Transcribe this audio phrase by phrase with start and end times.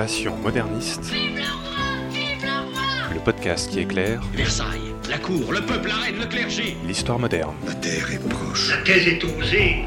[0.00, 1.12] Passion moderniste.
[3.12, 6.74] Le podcast qui éclaire Versailles, la cour, le peuple, la reine, le clergé.
[6.86, 7.54] l'histoire moderne.
[7.66, 8.70] La terre est proche.
[8.70, 9.84] La thèse est osée.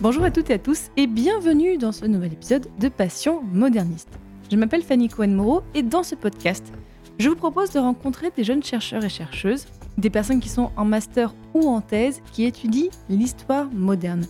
[0.00, 4.10] Bonjour à toutes et à tous et bienvenue dans ce nouvel épisode de Passion moderniste.
[4.48, 6.72] Je m'appelle Fanny Cohen-Moreau et dans ce podcast,
[7.16, 9.66] je vous propose de rencontrer des jeunes chercheurs et chercheuses,
[9.98, 14.26] des personnes qui sont en master ou en thèse qui étudient l'histoire moderne.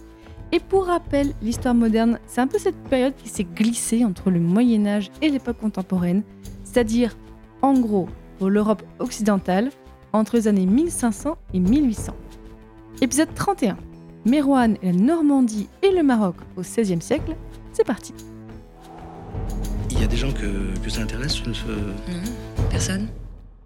[0.53, 4.41] Et pour rappel, l'histoire moderne, c'est un peu cette période qui s'est glissée entre le
[4.41, 6.23] Moyen Âge et l'époque contemporaine,
[6.65, 7.17] c'est-à-dire
[7.63, 9.71] en gros pour l'Europe occidentale
[10.13, 12.15] entre les années 1500 et 1800.
[13.01, 13.77] Épisode 31.
[14.27, 17.37] Mérouane et la Normandie et le Maroc au XVIe siècle,
[17.73, 18.15] c'est parti.
[19.91, 22.23] Il y a des gens que, que ça intéresse ce- Non,
[22.71, 23.09] personne.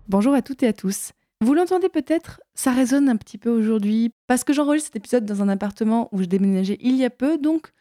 [0.09, 1.11] Bonjour à toutes et à tous.
[1.41, 5.41] Vous l'entendez peut-être, ça résonne un petit peu aujourd'hui parce que j'enregistre cet épisode dans
[5.41, 7.73] un appartement où je déménageais il y a peu, donc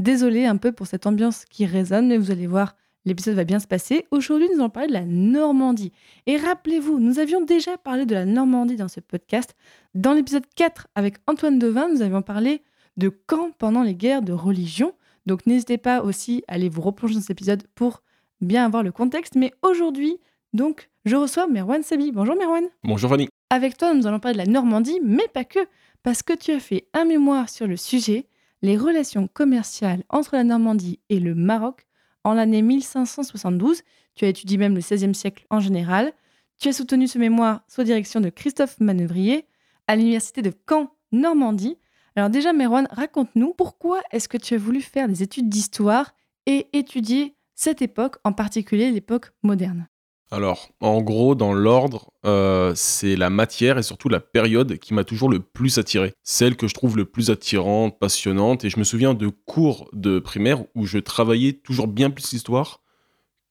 [0.00, 3.60] désolé un peu pour cette ambiance qui résonne, mais vous allez voir, l'épisode va bien
[3.60, 4.06] se passer.
[4.10, 5.92] Aujourd'hui, nous allons parler de la Normandie.
[6.26, 9.54] Et rappelez-vous, nous avions déjà parlé de la Normandie dans ce podcast.
[9.94, 12.62] Dans l'épisode 4 avec Antoine Devin, nous avions parlé
[12.96, 14.94] de quand pendant les guerres de religion.
[15.26, 18.02] Donc n'hésitez pas aussi à aller vous replonger dans cet épisode pour
[18.40, 19.36] bien avoir le contexte.
[19.36, 20.18] Mais aujourd'hui,
[20.52, 22.12] donc, je reçois Merwan Sabi.
[22.12, 22.64] Bonjour Merwan.
[22.82, 23.28] Bonjour Fanny.
[23.50, 25.60] Avec toi, nous allons parler de la Normandie, mais pas que,
[26.02, 28.26] parce que tu as fait un mémoire sur le sujet,
[28.62, 31.86] les relations commerciales entre la Normandie et le Maroc
[32.24, 33.82] en l'année 1572.
[34.14, 36.12] Tu as étudié même le XVIe siècle en général.
[36.58, 39.46] Tu as soutenu ce mémoire sous direction de Christophe Manœuvrier
[39.86, 41.76] à l'université de Caen, Normandie.
[42.16, 46.14] Alors déjà, Merwan, raconte-nous pourquoi est-ce que tu as voulu faire des études d'histoire
[46.46, 49.86] et étudier cette époque, en particulier l'époque moderne
[50.32, 55.04] Alors, en gros, dans l'ordre, euh, c'est la matière et surtout la période qui m'a
[55.04, 56.12] toujours le plus attiré.
[56.24, 58.64] Celle que je trouve le plus attirante, passionnante.
[58.64, 62.80] Et je me souviens de cours de primaire où je travaillais toujours bien plus l'histoire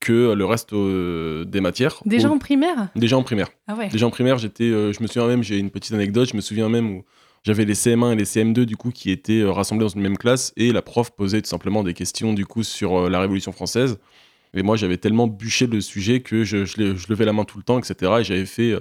[0.01, 2.01] que le reste euh, des matières.
[2.05, 2.89] Déjà Où- en primaire?
[2.95, 3.47] Déjà en primaire.
[3.67, 3.88] Ah ouais.
[3.88, 6.41] Déjà en primaire, j'étais, euh, je me souviens même, j'ai une petite anecdote, je me
[6.41, 7.05] souviens même où
[7.44, 10.51] j'avais les CM1 et les CM2 du coup qui étaient rassemblés dans une même classe
[10.57, 13.97] et la prof posait tout simplement des questions du coup sur la Révolution française.
[14.55, 17.43] Et moi, j'avais tellement bûché le sujet que je, je le- je levais la main
[17.43, 18.11] tout le temps, etc.
[18.19, 18.79] Et j'avais fait, euh,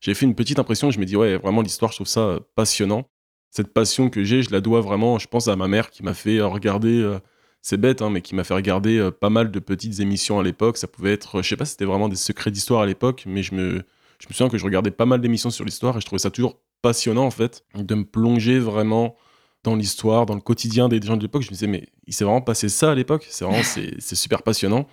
[0.00, 0.90] j'avais fait une petite impression.
[0.90, 3.08] Je me dis ouais, vraiment l'histoire, je trouve ça euh, passionnant.
[3.50, 6.14] Cette passion que j'ai, je la dois vraiment, je pense à ma mère qui m'a
[6.14, 7.18] fait euh, regarder.
[7.62, 10.76] c'est bête, hein, mais qui m'a fait regarder pas mal de petites émissions à l'époque.
[10.76, 13.42] Ça pouvait être, je sais pas si c'était vraiment des secrets d'histoire à l'époque, mais
[13.42, 13.82] je me,
[14.30, 17.24] souviens que je regardais pas mal d'émissions sur l'histoire et je trouvais ça toujours passionnant
[17.24, 19.16] en fait de me plonger vraiment
[19.64, 21.42] dans l'histoire, dans le quotidien des gens de l'époque.
[21.42, 23.26] Je me disais mais il s'est vraiment passé ça à l'époque.
[23.30, 24.86] C'est vraiment c'est super passionnant.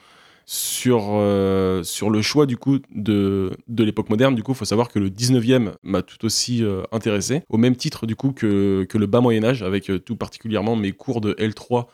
[0.45, 4.65] Sur, euh, sur le choix du coup de, de l'époque moderne, du coup, il faut
[4.65, 8.85] savoir que le 19e m'a tout aussi euh, intéressé, au même titre du coup que,
[8.89, 11.85] que le bas Moyen Âge, avec euh, tout particulièrement mes cours de L3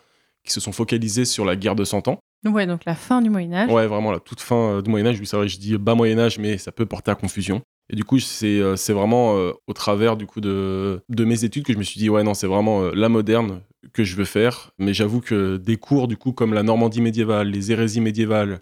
[0.44, 2.18] qui se sont focalisés sur la guerre de 100 ans.
[2.44, 3.70] Ouais, donc la fin du Moyen Âge.
[3.70, 5.20] Ouais, vraiment la toute fin du Moyen Âge.
[5.20, 7.62] Oui, c'est vrai, je dis bas Moyen Âge, mais ça peut porter à confusion.
[7.92, 11.72] Et du coup, c'est euh, vraiment euh, au travers du coup de, mes études que
[11.72, 13.62] je me suis dit ouais non, c'est vraiment euh, la moderne
[13.92, 14.70] que je veux faire.
[14.78, 18.60] Mais j'avoue que des cours du coup comme la Normandie médiévale, les hérésies médiévales,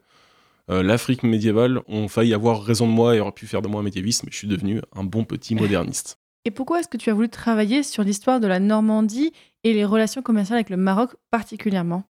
[0.70, 3.82] l'Afrique médiévale ont failli avoir raison de moi et auraient pu faire de moi un
[3.82, 6.18] médiéviste, mais je suis devenu un bon petit moderniste.
[6.44, 9.32] Et pourquoi est-ce que tu as voulu travailler sur l'histoire de la Normandie
[9.64, 12.04] et les relations commerciales avec le Maroc particulièrement?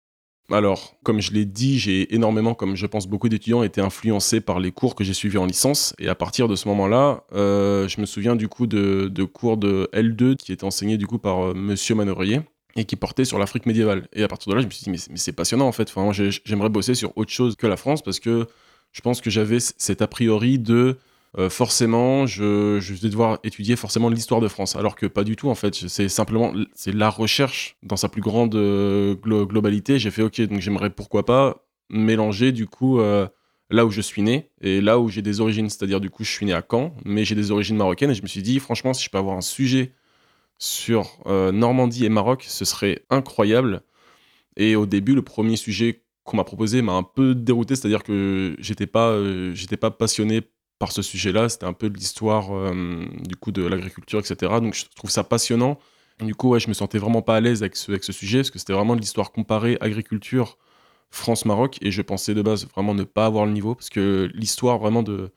[0.51, 4.61] Alors, comme je l'ai dit, j'ai énormément, comme je pense beaucoup d'étudiants, été influencé par
[4.61, 5.95] les cours que j'ai suivis en licence.
[5.99, 9.89] Et à partir de ce moment-là, euh, je me souviens du coup de, cours de
[9.95, 12.43] L2 qui étaient enseignés du coup par euh, Monsieur Manœuvrier
[12.77, 14.07] et qui portaient sur l'Afrique médiévale.
[14.13, 15.73] Et à partir de là, je me suis dit, mais, c'est- mais c'est passionnant en
[15.73, 15.89] fait.
[15.95, 18.47] Enfin, j'aimerais bosser sur autre chose que la France parce que
[18.93, 20.99] je pense que j'avais cet a priori de
[21.39, 25.37] euh, forcément, je, je vais devoir étudier forcément l'histoire de France, alors que pas du
[25.37, 25.75] tout en fait.
[25.75, 29.99] C'est simplement c'est la recherche dans sa plus grande euh, glo- globalité.
[29.99, 33.27] J'ai fait ok, donc j'aimerais pourquoi pas mélanger du coup euh,
[33.71, 36.31] là où je suis né et là où j'ai des origines, c'est-à-dire du coup je
[36.31, 38.95] suis né à Caen, mais j'ai des origines marocaines et je me suis dit franchement
[38.95, 39.93] si je peux avoir un sujet
[40.59, 43.83] sur Normandie et Maroc, ce serait incroyable.
[44.57, 48.57] Et au début, le premier sujet qu'on m'a proposé m'a un peu dérouté, c'est-à-dire que
[48.59, 49.19] j'étais pas,
[49.53, 50.43] j'étais pas passionné
[50.79, 51.49] par ce sujet-là.
[51.49, 54.61] C'était un peu l'histoire euh, du coup de l'agriculture, etc.
[54.61, 55.79] Donc je trouve ça passionnant.
[56.21, 58.39] Du coup, ouais, je me sentais vraiment pas à l'aise avec ce, avec ce sujet
[58.39, 60.59] parce que c'était vraiment l'histoire comparée agriculture
[61.11, 64.79] France-Maroc et je pensais de base vraiment ne pas avoir le niveau parce que l'histoire
[64.79, 65.31] vraiment de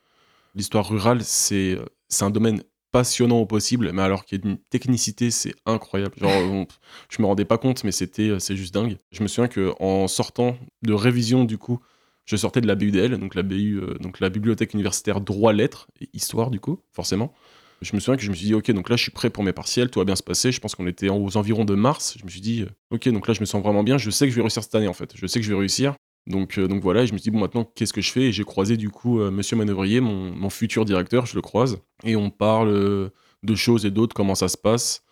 [0.56, 1.78] l'histoire rurale, c'est
[2.22, 6.16] un domaine passionnant au possible, mais alors qu'il y a une technicité, c'est incroyable.
[6.19, 8.98] Je me rendais pas compte, mais c'était, c'est juste dingue.
[9.12, 11.80] Je me souviens que en sortant de révision, du coup,
[12.28, 15.88] je sortais de la BUDL, donc la BU, euh, donc la bibliothèque universitaire droit lettres
[16.02, 17.34] et histoire, du coup, forcément.
[17.82, 19.44] Je me souviens que je me suis dit, ok, donc là, je suis prêt pour
[19.44, 20.52] mes partiels, tout va bien se passer.
[20.52, 22.18] Je pense qu'on était aux environs de mars.
[22.20, 23.98] Je me suis dit, euh, ok, donc là, je me sens vraiment bien.
[23.98, 25.14] Je sais que je vais réussir cette année, en fait.
[25.16, 25.96] Je sais que je vais réussir.
[26.26, 28.24] Donc, euh, donc voilà, je me suis dit, bon, maintenant, qu'est-ce que je fais?
[28.24, 31.78] Et j'ai croisé, du coup, monsieur Manœuvrier, mon, futur directeur, je le croise.
[32.04, 33.12] Et on parle
[33.44, 35.04] de choses et d'autres, comment ça se passe.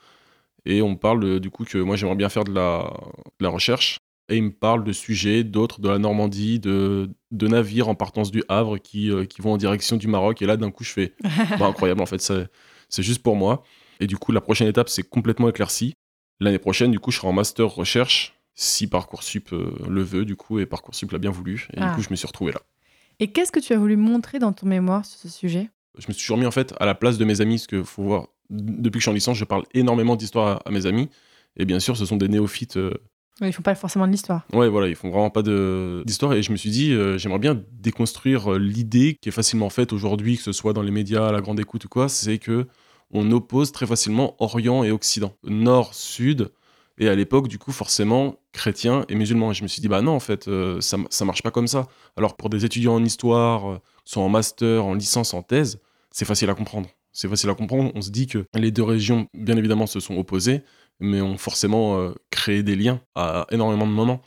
[0.66, 4.00] Et on parle, du coup, que moi, j'aimerais bien faire de la recherche.
[4.30, 8.32] Et il me parle de sujets, d'autres, de la Normandie, de, de navires en partance
[8.32, 10.42] du Havre qui, euh, qui vont en direction du Maroc.
[10.42, 11.14] Et là, d'un coup, je fais,
[11.60, 12.20] bah, incroyable, en fait,
[12.90, 13.64] c'est juste pour moi.
[14.00, 15.94] Et du coup, la prochaine étape, c'est complètement éclairci.
[16.40, 20.36] L'année prochaine, du coup, je serai en master recherche, si Parcoursup euh, le veut, du
[20.36, 21.68] coup, et Parcoursup l'a bien voulu.
[21.74, 21.90] Et Ah.
[21.90, 22.62] du coup, je me suis retrouvé là.
[23.20, 25.70] Et qu'est-ce que tu as voulu montrer dans ton mémoire sur ce sujet?
[25.98, 27.84] Je me suis toujours mis, en fait, à la place de mes amis, parce que
[27.84, 30.88] faut voir, depuis que je suis en licence, je parle énormément d'histoire à, à mes
[30.88, 31.10] amis.
[31.58, 32.76] Et bien sûr, ce sont des néophytes.
[32.78, 32.92] euh,
[33.42, 34.46] Ouais, Ils font pas forcément de l'histoire.
[34.54, 36.34] Ouais, voilà, ils font vraiment pas d'histoire.
[36.34, 39.92] Et je me suis dit, euh, j'aimerais bien déconstruire euh, l'idée qui est facilement faite
[39.94, 42.68] aujourd'hui, que ce soit dans les médias, à la grande écoute ou quoi, c'est que
[43.12, 46.50] on oppose très facilement Orient et Occident, Nord, Sud,
[46.98, 49.52] et à l'époque, du coup, forcément, chrétiens et musulmans.
[49.52, 51.68] Et je me suis dit, bah non, en fait, euh, ça, ça marche pas comme
[51.68, 51.88] ça.
[52.16, 55.80] Alors, pour des étudiants en histoire, euh, soit en master, en licence, en thèse,
[56.12, 56.90] c'est facile à comprendre.
[57.12, 57.92] C'est facile à comprendre.
[57.96, 60.62] On se dit que les deux régions, bien évidemment, se sont opposées,
[61.00, 64.22] mais ont forcément euh, créé des liens à énormément de moments.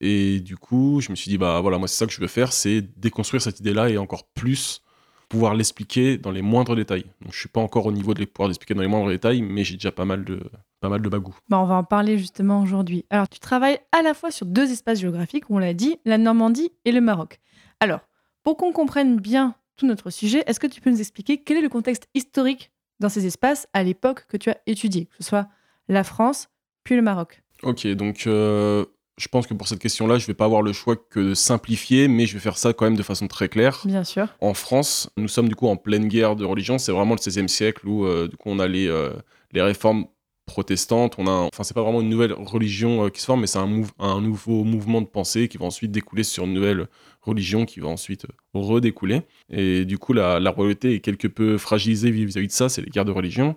[0.00, 2.28] Et du coup, je me suis dit, bah voilà, moi, c'est ça que je veux
[2.28, 4.82] faire, c'est déconstruire cette idée-là et encore plus
[5.28, 7.04] pouvoir l'expliquer dans les moindres détails.
[7.20, 9.64] Donc, je suis pas encore au niveau de pouvoir l'expliquer dans les moindres détails, mais
[9.64, 10.40] j'ai déjà pas mal de,
[10.80, 11.36] pas mal de bagou.
[11.48, 13.04] Bah, on va en parler justement aujourd'hui.
[13.10, 16.70] Alors, tu travailles à la fois sur deux espaces géographiques, on l'a dit, la Normandie
[16.84, 17.40] et le Maroc.
[17.80, 18.00] Alors,
[18.42, 21.62] pour qu'on comprenne bien tout notre sujet, est-ce que tu peux nous expliquer quel est
[21.62, 22.70] le contexte historique
[23.00, 25.48] dans ces espaces à l'époque que tu as étudié, que ce soit
[25.88, 26.48] la France
[26.84, 28.84] puis le Maroc Ok, donc euh,
[29.18, 32.06] je pense que pour cette question-là, je vais pas avoir le choix que de simplifier,
[32.08, 33.82] mais je vais faire ça quand même de façon très claire.
[33.84, 34.28] Bien sûr.
[34.40, 36.78] En France, nous sommes du coup en pleine guerre de religion.
[36.78, 39.10] C'est vraiment le XVIe siècle où euh, du coup on a les, euh,
[39.52, 40.06] les réformes
[40.46, 41.16] protestantes.
[41.18, 43.58] On a, un- enfin c'est pas vraiment une nouvelle religion qui se forme, mais c'est
[43.58, 46.86] un, un nouveau mouvement de pensée qui va ensuite découler sur une nouvelle
[47.22, 48.24] religion qui va ensuite
[48.54, 49.22] redécouler.
[49.50, 52.68] Et du coup la, la royauté est quelque peu fragilisée vis-à-vis de ça.
[52.68, 53.56] C'est les guerres de religion.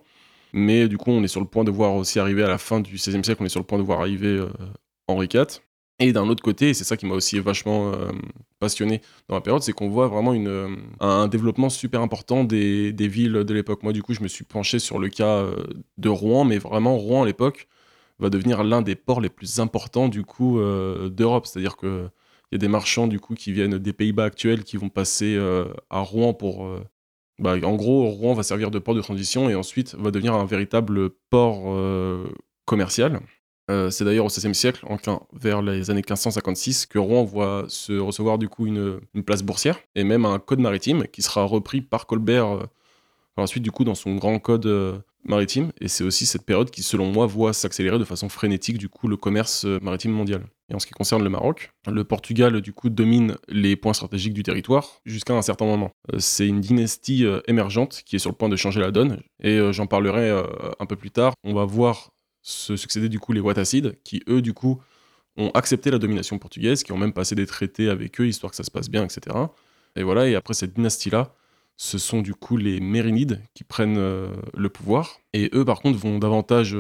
[0.54, 2.80] Mais du coup on est sur le point de voir aussi arriver à la fin
[2.80, 4.50] du XVIe siècle, on est sur le point de voir arriver euh,
[5.08, 5.62] Henri IV.
[6.00, 8.10] Et d'un autre côté, et c'est ça qui m'a aussi vachement euh,
[8.60, 12.92] passionné dans la période, c'est qu'on voit vraiment une, euh, un développement super important des,
[12.92, 13.84] des villes de l'époque.
[13.84, 15.46] Moi, du coup, je me suis penché sur le cas
[16.00, 17.68] de Rouen, mais vraiment, Rouen, à l'époque,
[18.18, 20.60] va devenir l'un des ports les plus importants, du coup,
[21.12, 21.46] d'Europe.
[21.46, 22.10] C'est-à-dire que
[22.52, 25.38] il y a des marchands, du coup, qui viennent des Pays-Bas actuels, qui vont passer
[25.92, 26.68] à Rouen pour...
[27.42, 30.46] bah, en gros, Rouen va servir de port de transition et ensuite va devenir un
[30.46, 32.28] véritable port euh,
[32.66, 33.20] commercial.
[33.72, 37.98] Euh, c'est d'ailleurs au XVIe siècle, en, vers les années 1556, que Rouen voit se
[37.98, 42.06] recevoir du coup une, place boursière et même un code maritime qui sera repris par
[42.06, 42.60] Colbert euh,
[43.34, 45.72] par la suite du coup dans son grand code maritime.
[45.80, 49.08] Et c'est aussi cette période qui, selon moi, voit s'accélérer de façon frénétique du coup
[49.08, 50.44] le commerce maritime mondial.
[50.72, 54.34] Et en ce qui concerne le Maroc, le Portugal du coup domine les points stratégiques
[54.34, 55.92] du territoire jusqu'à un certain moment.
[56.14, 59.22] Euh, c'est une dynastie euh, émergente qui est sur le point de changer la donne
[59.44, 60.32] et euh, j'en parlerai
[60.80, 61.34] un peu plus tard.
[61.44, 64.82] On va voir se succéder du coup les Ouattacides, qui eux du coup
[65.36, 68.56] ont accepté la domination portugaise, qui ont même passé des traités avec eux, histoire que
[68.56, 69.38] ça se passe bien, etc.
[69.98, 71.36] Et voilà, et après cette dynastie-là,
[71.76, 76.20] ce sont du coup les Mérinides qui prennent le pouvoir, et eux par contre vont
[76.20, 76.76] davantage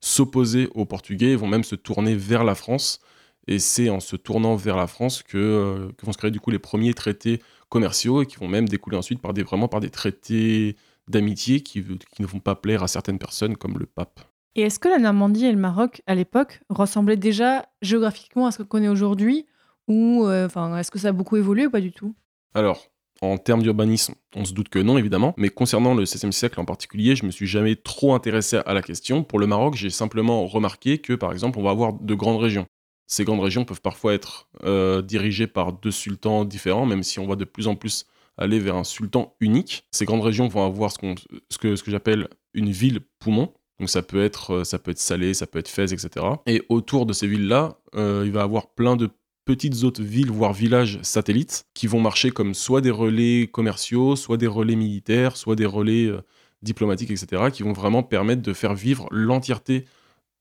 [0.00, 3.00] s'opposer aux Portugais, vont même se tourner vers la France,
[3.48, 6.38] et c'est en se tournant vers la France que, euh, que vont se créer du
[6.38, 9.80] coup les premiers traités commerciaux, et qui vont même découler ensuite par des, vraiment par
[9.80, 10.76] des traités
[11.08, 14.20] d'amitié qui, qui ne vont pas plaire à certaines personnes comme le pape.
[14.54, 18.58] Et est-ce que la Normandie et le Maroc, à l'époque, ressemblaient déjà géographiquement à ce
[18.58, 19.46] qu'on connaît aujourd'hui
[19.86, 22.14] Ou euh, est-ce que ça a beaucoup évolué ou pas du tout?
[22.54, 22.88] Alors,
[23.20, 25.34] en termes d'urbanisme, on se doute que non, évidemment.
[25.36, 28.82] Mais concernant le XVIe siècle en particulier, je me suis jamais trop intéressé à la
[28.82, 29.22] question.
[29.22, 32.66] Pour le Maroc, j'ai simplement remarqué que, par exemple, on va avoir de grandes régions.
[33.10, 37.26] Ces grandes régions peuvent parfois être euh, dirigées par deux sultans différents, même si on
[37.26, 39.86] va de plus en plus aller vers un sultan unique.
[39.90, 43.54] Ces grandes régions vont avoir ce, que, j'appelle une ville poumon.
[43.80, 46.26] Donc ça peut être euh, ça peut être Salé, ça peut être Fès, etc.
[46.46, 49.08] Et autour de ces villes-là, euh, il va avoir plein de
[49.46, 54.36] petites autres villes, voire villages satellites, qui vont marcher comme soit des relais commerciaux, soit
[54.36, 56.12] des relais militaires, soit des relais
[56.60, 59.86] diplomatiques, etc., qui vont vraiment permettre de faire vivre l'entièreté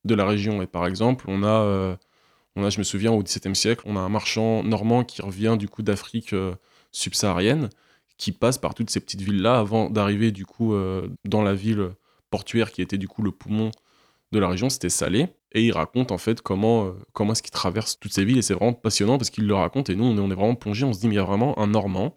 [0.04, 0.62] de la région.
[0.62, 1.98] Et par exemple, on a,
[2.58, 5.56] on a je me souviens, au XVIIe siècle, on a un marchand normand qui revient
[5.60, 6.56] du coup d'Afrique euh,
[6.92, 7.70] subsaharienne,
[8.18, 11.92] qui passe par toutes ces petites villes-là avant d'arriver du coup euh, dans la ville
[12.32, 13.70] portuaire qui était du coup le poumon
[14.32, 15.28] de la région, c'était Salé.
[15.54, 18.40] Et il raconte en fait comment, euh, comment est-ce qu'il traverse toutes ces villes.
[18.40, 19.90] Et c'est vraiment passionnant parce qu'il le raconte.
[19.90, 20.84] Et nous, on est, on est vraiment plongé.
[20.84, 22.16] On se dit, mais il y a vraiment un Normand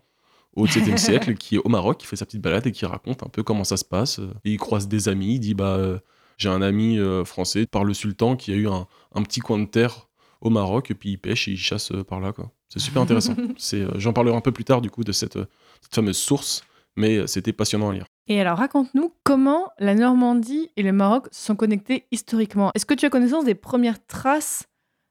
[0.57, 3.23] au XVIIe siècle, qui est au Maroc, qui fait sa petite balade et qui raconte
[3.23, 4.19] un peu comment ça se passe.
[4.45, 6.01] Et il croise des amis, il dit bah
[6.39, 9.67] j'ai un ami français par le sultan qui a eu un, un petit coin de
[9.67, 10.10] terre
[10.41, 12.51] au Maroc et puis il pêche et il chasse euh, par là quoi.
[12.69, 13.35] C'est super intéressant.
[13.59, 15.47] C'est, euh, j'en parlerai un peu plus tard du coup de cette, euh,
[15.81, 16.63] cette fameuse source,
[16.97, 18.07] mais c'était passionnant à lire.
[18.29, 22.71] Et alors, raconte-nous comment la Normandie et le Maroc sont connectés historiquement.
[22.75, 24.65] Est-ce que tu as connaissance des premières traces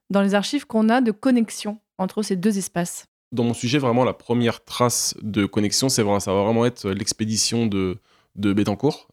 [0.10, 3.08] dans les archives qu'on a de connexion entre ces deux espaces?
[3.32, 6.90] Dans mon sujet, vraiment la première trace de connexion, c'est vraiment, ça va vraiment être
[6.90, 7.98] l'expédition de
[8.36, 8.54] de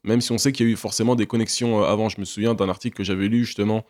[0.04, 2.08] même si on sait qu'il y a eu forcément des connexions avant.
[2.08, 3.84] Je me souviens d'un article que j'avais lu justement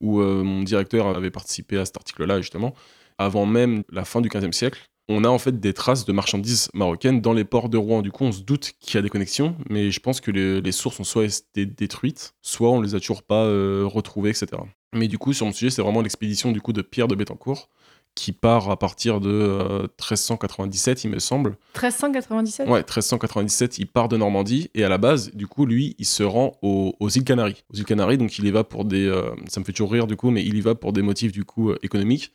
[0.00, 2.74] où euh, mon directeur avait participé à cet article-là justement,
[3.18, 4.80] avant même la fin du XVe siècle.
[5.10, 8.02] On a en fait des traces de marchandises marocaines dans les ports de Rouen.
[8.02, 10.72] Du coup, on se doute qu'il y a des connexions, mais je pense que les,
[10.72, 14.48] sources ont soit été détruites, soit on les a toujours pas euh, retrouvées, etc.
[14.94, 17.70] Mais du coup, sur mon sujet, c'est vraiment l'expédition du coup de Pierre de Bétancourt
[18.18, 21.50] qui part à partir de euh, 1397, il me semble.
[21.74, 26.04] 1397 Ouais, 1397, il part de Normandie et à la base, du coup, lui, il
[26.04, 27.62] se rend aux, aux îles Canaries.
[27.72, 29.06] Aux îles Canaries, donc il y va pour des.
[29.06, 31.30] euh, ça me fait toujours rire du coup, mais il y va pour des motifs
[31.30, 32.32] du coup euh, économiques.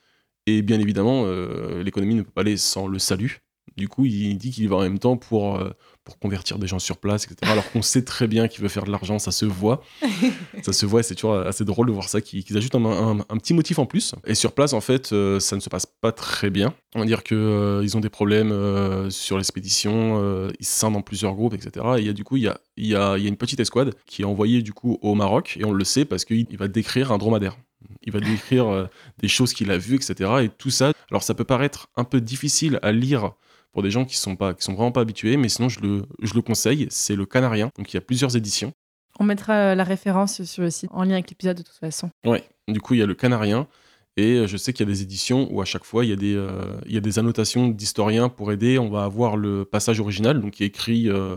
[0.48, 3.42] Et bien évidemment, euh, l'économie ne peut pas aller sans le salut.
[3.76, 5.60] Du coup, il dit qu'il y va en même temps pour,
[6.04, 7.52] pour convertir des gens sur place, etc.
[7.52, 9.82] Alors qu'on sait très bien qu'il veut faire de l'argent, ça se voit.
[10.64, 13.20] ça se voit et c'est toujours assez drôle de voir ça, qu'ils ajoutent un, un-
[13.20, 14.14] un petit motif en plus.
[14.26, 16.74] Et sur place, en fait, euh, ça ne se passe pas très bien.
[16.96, 21.02] On va dire qu'ils ont des problèmes euh, sur l'expédition, euh, ils se scindent en
[21.02, 21.86] plusieurs groupes, etc.
[21.98, 23.60] Et y a du coup, il y a, y, a, il y a une petite
[23.60, 26.58] escouade qui est envoyée du coup au Maroc, et on le sait parce qu'il il
[26.58, 27.58] va décrire un dromadaire.
[28.06, 28.86] Il va décrire euh,
[29.20, 30.30] des choses qu'il a vues, etc.
[30.44, 33.32] Et tout ça, alors ça peut paraître un peu difficile à lire
[33.74, 36.06] pour des gens qui sont pas, qui sont vraiment pas habitués, mais sinon je le,
[36.22, 36.88] je le conseille.
[36.90, 38.72] C'est le Canarien, donc il y a plusieurs éditions.
[39.20, 42.10] On mettra la référence sur le site en lien avec l'épisode de toute façon.
[42.26, 42.44] Ouais.
[42.68, 43.68] Du coup, il y a le Canarien.
[44.16, 46.14] Et euh, je sais qu'il y a des éditions où à chaque fois, il y
[46.14, 48.78] a des, euh, il y a des annotations d'historiens pour aider.
[48.78, 51.36] On va avoir le passage original, donc qui est écrit euh,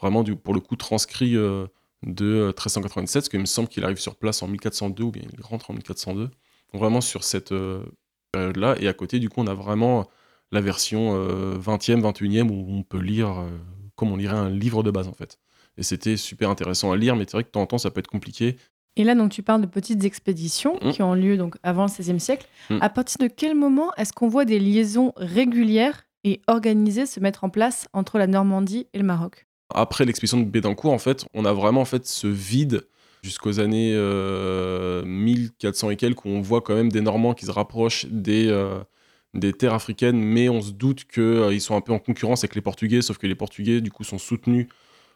[0.00, 1.66] vraiment, du, pour le coup, transcrit euh,
[2.04, 5.22] de euh, 1397, parce qu'il me semble qu'il arrive sur place en 1402, ou bien
[5.32, 6.24] il rentre en 1402.
[6.24, 7.84] Donc vraiment sur cette euh,
[8.32, 8.76] période-là.
[8.80, 10.08] Et à côté, du coup, on a vraiment
[10.56, 13.48] la version euh, 20e, 21e, où on peut lire euh,
[13.94, 15.38] comme on lirait un livre de base, en fait.
[15.78, 17.90] Et c'était super intéressant à lire, mais c'est vrai que de temps en temps, ça
[17.90, 18.56] peut être compliqué.
[18.96, 20.90] Et là, donc, tu parles de petites expéditions Mm.
[20.90, 22.46] qui ont lieu donc avant le XVIe siècle.
[22.70, 22.78] Mm.
[22.80, 27.44] À partir de quel moment est-ce qu'on voit des liaisons régulières et organisées se mettre
[27.44, 29.46] en place entre la Normandie et le Maroc?
[29.74, 32.82] Après l'expédition de Bédancourt, en fait, on a vraiment en fait ce vide
[33.22, 37.50] jusqu'aux années euh, 1400 et quelques où on voit quand même des Normands qui se
[37.50, 38.78] rapprochent des, euh,
[39.34, 42.60] des terres africaines, mais on se doute qu'ils sont un peu en concurrence avec les
[42.62, 44.66] Portugais, sauf que les Portugais, du coup, sont soutenus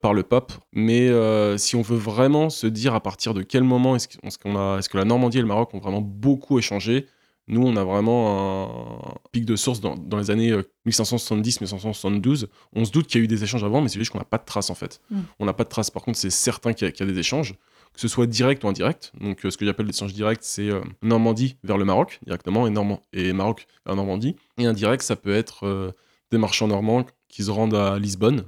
[0.03, 0.53] par le pape.
[0.73, 4.57] Mais euh, si on veut vraiment se dire à partir de quel moment est-ce qu'on-
[4.57, 7.07] a- est-ce que la Normandie et le Maroc ont vraiment beaucoup échangé,
[7.49, 12.47] nous, on a vraiment un pic de source dans, dans les années euh, 1570-1572.
[12.75, 14.25] On se doute qu'il y a eu des échanges avant, mais c'est juste qu'on n'a
[14.25, 15.01] pas de traces en fait.
[15.11, 15.19] Mm.
[15.39, 15.91] On n'a pas de traces.
[15.91, 17.55] Par contre, c'est certain qu'il y, a- qu'il y a des échanges,
[18.01, 19.13] que ce soit direct ou indirect.
[19.21, 22.67] Donc, euh, ce que j'appelle des échanges directs, c'est euh, Normandie vers le Maroc directement
[22.67, 24.37] et, Normand et Maroc vers Normandie.
[24.57, 25.93] Et indirect, ça peut être euh,
[26.31, 28.45] des marchands normands qui se rendent à Lisbonne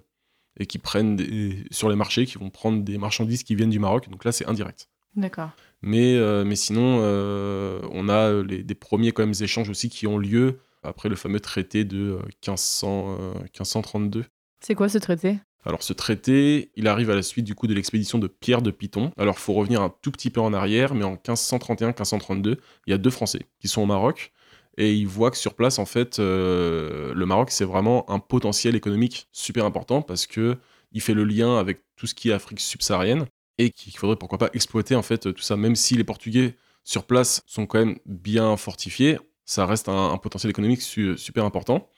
[0.59, 3.79] et qui prennent des- sur les marchés, qui vont prendre des marchandises qui viennent du
[3.79, 4.09] Maroc.
[4.09, 4.89] Donc là, c'est indirect.
[5.17, 5.51] D'accord.
[5.83, 10.07] Mais, euh, mais sinon, euh, on a les- des premiers quand même échanges aussi qui
[10.07, 14.25] ont lieu après le fameux traité de euh, 1500, euh, 1532.
[14.61, 15.39] C'est quoi ce traité?
[15.65, 18.71] Alors ce traité, il arrive à la suite du coup de l'expédition de Pierre de
[18.71, 19.13] Piton.
[19.17, 22.99] Alors faut revenir un tout petit peu en arrière, mais en 1531-1532, il y a
[22.99, 24.33] deux Français qui sont au Maroc.
[24.79, 28.75] Et ils voient que sur place, en fait, euh, le Maroc c'est vraiment un potentiel
[28.75, 30.57] économique super important parce que
[30.93, 33.27] il fait le lien avec tout ce qui est Afrique subsaharienne
[33.59, 37.05] et qu'il faudrait pourquoi pas exploiter en fait tout ça, même si les Portugais sur
[37.05, 41.89] place sont quand même bien fortifiés, ça reste un, potentiel économique su- super important.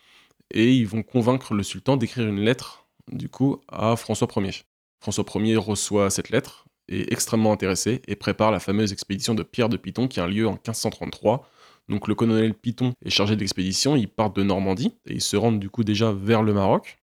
[0.50, 4.62] Et ils vont convaincre le sultan d'écrire une lettre du coup à François Ier.
[5.00, 9.68] François Ier reçoit cette lettre, est extrêmement intéressé et prépare la fameuse expédition de Pierre
[9.68, 11.48] de Piton qui a lieu en 1533.
[11.88, 15.60] Donc le colonel Piton est chargé d'expédition, il part de Normandie et ils se rendent
[15.60, 16.98] du coup déjà vers le Maroc.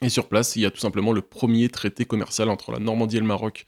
[0.00, 3.16] Et sur place, il y a tout simplement le premier traité commercial entre la Normandie
[3.16, 3.66] et le Maroc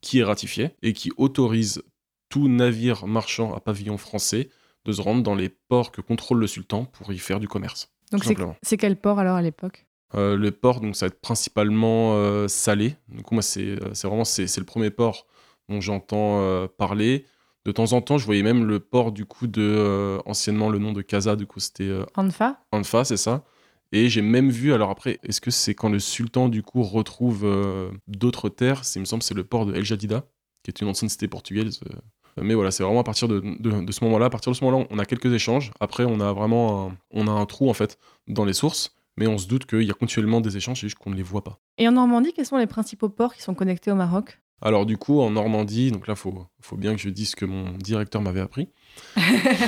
[0.00, 1.82] qui est ratifié et qui autorise
[2.28, 4.50] tout navire marchand à pavillon français
[4.84, 7.90] de se rendre dans les ports que contrôle le sultan pour y faire du commerce.
[8.12, 8.24] Donc
[8.62, 9.87] c'est quel port alors à l'époque?
[10.14, 12.96] Le port, donc ça va être principalement euh, salé.
[13.08, 15.26] Du coup, moi, c'est euh, vraiment c'est le premier port
[15.68, 17.26] dont j'entends euh, parler.
[17.64, 20.78] De temps en temps, je voyais même le port du coup de euh, anciennement le
[20.78, 21.36] nom de Casa.
[21.36, 23.44] Du coup, c'était euh, Anfa Anfa, c'est ça.
[23.92, 27.42] Et j'ai même vu, alors après, est-ce que c'est quand le sultan du coup retrouve
[27.44, 28.84] euh, d'autres terres?
[28.84, 30.24] C'est, il me semble, c'est le port de El Jadida,
[30.62, 31.80] qui est une ancienne cité portugaise.
[31.90, 31.94] euh.
[32.40, 34.26] Mais voilà, c'est vraiment à partir de, de- de ce moment-là.
[34.26, 35.72] À partir de ce moment-là, on a quelques échanges.
[35.80, 37.98] Après, on a vraiment un, on a un trou en fait
[38.28, 38.94] dans les sources.
[39.18, 41.24] Mais on se doute qu'il y a continuellement des échanges, c'est juste qu'on ne les
[41.24, 41.58] voit pas.
[41.76, 44.38] Et en Normandie, quels sont les principaux ports qui sont connectés au Maroc?
[44.62, 47.36] Alors du coup, en Normandie, donc là, il faut, faut bien que je dise ce
[47.36, 48.68] que mon directeur m'avait appris.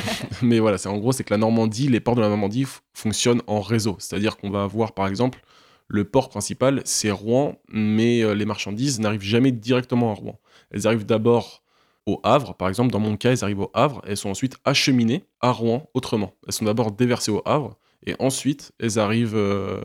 [0.42, 2.64] Mais voilà, c'est en gros, c'est que la Normandie, les ports de la Normandie
[2.94, 3.96] fonctionnent en réseau.
[3.98, 5.42] C'est-à-dire qu'on va avoir, par exemple,
[5.88, 10.38] le port principal, c'est Rouen, mais euh, les marchandises n'arrivent jamais directement à Rouen.
[10.70, 11.64] Elles arrivent d'abord
[12.06, 15.24] au Havre, par exemple, dans mon cas, elles arrivent au Havre, elles sont ensuite acheminées
[15.40, 16.34] à Rouen autrement.
[16.46, 17.76] Elles sont d'abord déversées au Havre,
[18.06, 19.80] et ensuite, elles arrivent euh,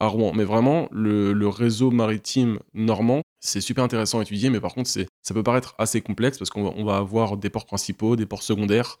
[0.00, 0.32] à Rouen.
[0.34, 4.88] Mais vraiment, le, le réseau maritime normand, c'est super intéressant à étudier, mais par contre,
[4.88, 8.42] c'est, ça peut paraître assez complexe parce qu'on va, avoir des ports principaux, des ports
[8.42, 8.98] secondaires.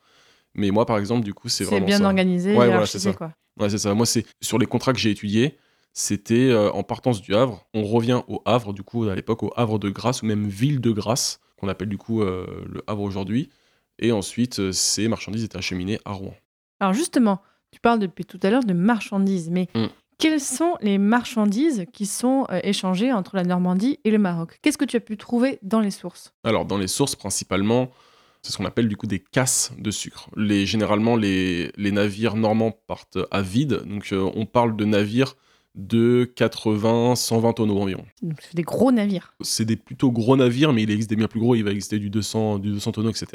[0.54, 2.04] Mais moi, par exemple, du coup, c'est C'est vraiment bien ça.
[2.06, 3.12] organisé, Ouais, voilà, c'est ça.
[3.12, 3.32] quoi.
[3.60, 3.94] Ouais, c'est ça.
[3.94, 5.56] Moi, c'est sur les contrats que j'ai étudiés,
[5.92, 7.66] c'était euh, en partance du Havre.
[7.74, 10.80] On revient au Havre, du coup, à l'époque, au Havre de Grasse, ou même Ville
[10.80, 13.50] de Grasse, qu'on appelle du coup euh, le Havre aujourd'hui.
[13.98, 16.34] Et ensuite, ces marchandises étaient acheminées à Rouen.
[16.80, 19.86] Alors justement, tu parles depuis tout à l'heure de marchandises, mais Mm.
[20.18, 24.58] quelles sont les marchandises qui sont euh, échangées entre la Normandie et le Maroc?
[24.62, 26.32] Qu'est-ce que tu as pu trouver dans les sources?
[26.44, 27.90] Alors, dans les sources, principalement,
[28.42, 30.28] c'est ce qu'on appelle du coup des casses de sucre.
[30.36, 33.82] Les, généralement, les, les navires normands partent à vide.
[33.86, 35.34] Donc, euh, on parle de navires
[35.74, 38.04] de 80-120 tonneaux environ.
[38.22, 39.34] Donc, C'est des gros navires.
[39.42, 41.54] c'est des plutôt gros navires, mais il existe des bien plus gros.
[41.54, 43.26] Il va exister du 200, du 200 tonneaux, etc.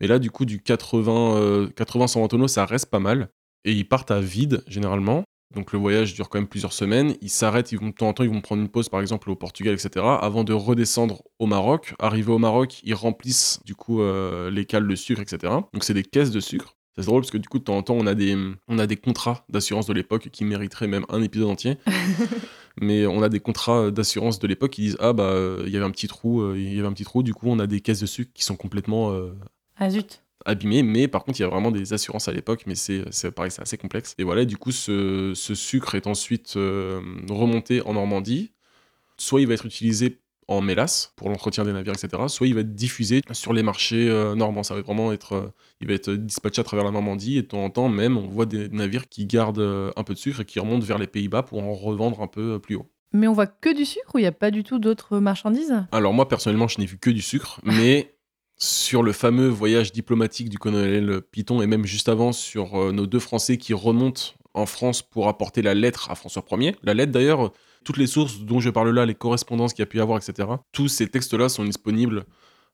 [0.00, 3.30] Mais là, du coup, du 80, euh, 80-120 tonneaux, ça reste pas mal.
[3.68, 5.24] Et ils partent à vide, généralement.
[5.54, 7.16] Donc le voyage dure quand même plusieurs semaines.
[7.20, 9.30] Ils s'arrêtent, ils vont de temps en temps, ils vont prendre une pause, par exemple,
[9.30, 10.04] au Portugal, etc.
[10.20, 11.94] Avant de redescendre au Maroc.
[11.98, 15.52] Arrivés au Maroc, ils remplissent, du coup, euh, les cales de sucre, etc.
[15.74, 16.76] Donc c'est des caisses de sucre.
[16.96, 18.86] C'est drôle parce que du coup, de temps en temps, on a des, on a
[18.86, 21.76] des contrats d'assurance de l'époque qui mériteraient même un épisode entier.
[22.80, 25.76] Mais on a des contrats d'assurance de l'époque qui disent ah bah euh, il y
[25.76, 27.22] avait un petit trou, euh, il y avait un petit trou.
[27.22, 29.32] Du coup, on a des caisses de sucre qui sont complètement euh,
[29.76, 30.82] Ah zut abîmées.
[30.82, 32.64] Mais par contre, il y a vraiment des assurances à l'époque.
[32.66, 34.14] Mais c'est pareil, c'est assez complexe.
[34.18, 38.52] Et voilà, du coup, ce, ce sucre est ensuite euh, remonté en Normandie.
[39.16, 42.22] Soit il va être utilisé en mélasse pour l'entretien des navires, etc.
[42.28, 44.62] Soit il va être diffusé sur les marchés euh, normands.
[44.62, 47.46] Ça va vraiment être, euh, il va être dispatché à travers la Normandie et de
[47.48, 50.44] temps en temps même, on voit des navires qui gardent un peu de sucre et
[50.44, 52.88] qui remontent vers les Pays-Bas pour en revendre un peu plus haut.
[53.12, 55.74] Mais on voit que du sucre ou il n'y a pas du tout d'autres marchandises?
[55.92, 58.14] Alors moi personnellement, je n'ai vu que du sucre, mais
[58.58, 63.06] sur le fameux voyage diplomatique du colonel Piton et même juste avant sur euh, nos
[63.06, 64.22] deux Français qui remontent
[64.54, 66.74] en France pour apporter la lettre à François Ier.
[66.82, 67.52] La lettre d'ailleurs,
[67.84, 70.18] toutes les sources dont je parle là, les correspondances qu'il y a pu y avoir,
[70.18, 70.48] etc.
[70.72, 72.24] Tous ces textes-là sont disponibles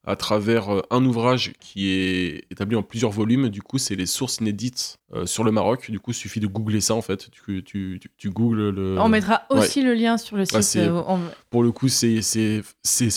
[0.07, 3.49] à travers euh, un ouvrage qui est établi en plusieurs volumes.
[3.49, 5.90] Du coup, c'est les sources inédites euh, sur le Maroc.
[5.90, 7.31] Du coup, il suffit de googler ça en fait.
[7.31, 8.99] Tu, tu, tu, tu googles le.
[9.01, 10.77] On mettra aussi le lien sur le site.
[10.77, 11.20] Euh, on-
[11.51, 12.20] Pour le coup, c'est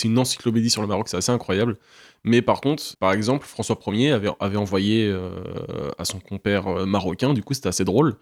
[0.04, 1.76] une encyclopédie sur le Maroc, c'est assez incroyable.
[2.24, 5.40] Mais par contre, par exemple, François Ier avait, avait envoyé euh,
[5.98, 8.16] à son compère euh, marocain, du coup c'était assez drôle,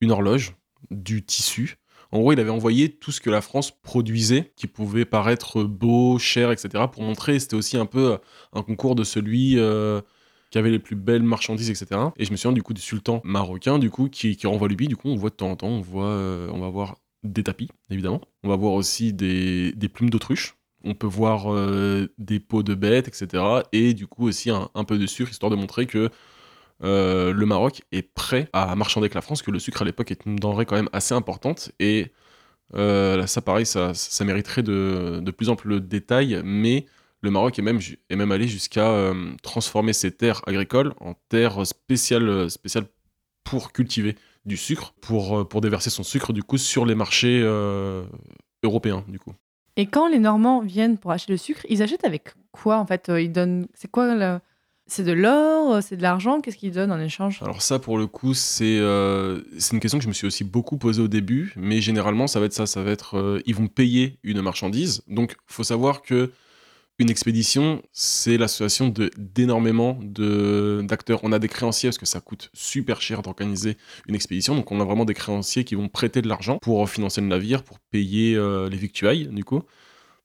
[0.00, 0.54] une horloge,
[0.90, 1.78] du tissu.
[2.10, 6.18] En gros, il avait envoyé tout ce que la France produisait, qui pouvait paraître beau,
[6.18, 8.18] cher, etc., pour montrer, c'était aussi un peu
[8.52, 10.02] un concours de celui euh,
[10.50, 12.00] qui avait les plus belles marchandises, etc.
[12.18, 14.88] Et je me souviens du coup du sultan marocain, du coup, qui, qui renvoie lui,
[14.88, 17.44] du coup, on voit de temps en temps, on, voit, euh, on va voir des
[17.44, 18.20] tapis, évidemment.
[18.42, 20.54] On va voir aussi des plumes d'autruche.
[20.84, 23.42] On peut voir euh, des peaux de bêtes, etc.
[23.72, 26.10] Et du coup aussi un, peu de sucre, histoire de montrer que
[26.82, 30.10] euh, le Maroc est prêt à marchander avec la France, que le sucre à l'époque
[30.10, 31.72] est une denrée quand même assez importante.
[31.78, 32.12] Et
[32.74, 33.92] euh, ça pareil, ça,
[34.24, 36.86] mériterait de, de plus amples détails, mais
[37.20, 42.48] le Maroc est même, allé jusqu'à transformer ses terres agricoles en terres spéciales,
[43.44, 47.40] pour cultiver du sucre, pour, pour déverser son sucre du coup sur les marchés
[48.64, 49.34] européens du coup.
[49.76, 53.08] Et quand les Normands viennent pour acheter le sucre, ils achètent avec quoi en fait
[53.08, 53.66] Euh, Ils donnent.
[53.74, 54.40] C'est quoi
[54.86, 57.40] C'est de l'or C'est de l'argent Qu'est-ce qu'ils donnent en échange?
[57.42, 59.40] Alors ça, pour le coup, c'est euh,
[59.72, 62.46] une question que je me suis aussi beaucoup posée au début, mais généralement, ça va
[62.46, 65.02] être ça, ça va être, euh, ils vont payer une marchandise.
[65.08, 66.32] Donc, faut savoir que
[66.98, 71.20] une expédition, c'est l'association d'énormément d'acteurs.
[71.22, 73.76] On a des créanciers parce que ça coûte super cher d'organiser
[74.06, 77.20] une expédition, donc on a vraiment des créanciers qui vont prêter de l'argent pour financer
[77.20, 79.62] le navire, pour payer euh, les victuailles, du coup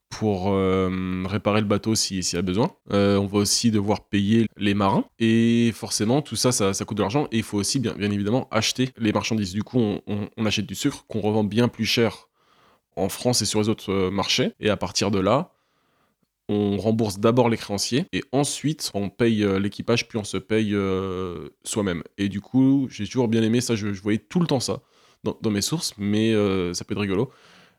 [0.10, 2.72] pour euh, réparer le bateau si- s'il y a besoin.
[2.92, 5.06] Euh, on va aussi devoir payer les marins.
[5.20, 7.28] Et forcément, tout ça, ça, coûte de l'argent.
[7.32, 9.54] Et il faut aussi, bien, évidemment, acheter les marchandises.
[9.54, 12.30] Du coup, on, achète du sucre qu'on revend bien plus cher
[12.96, 14.54] en France et sur les autres euh, marchés.
[14.60, 15.54] Et à partir de là,
[16.50, 20.74] on rembourse d'abord les créanciers et ensuite on paye euh, l'équipage puis on se paye
[20.74, 22.04] euh, soi-même.
[22.18, 24.80] Et du coup, j'ai toujours bien aimé ça, je, je voyais tout le temps ça
[25.24, 27.30] dans, dans mes sources, mais euh, ça peut être rigolo.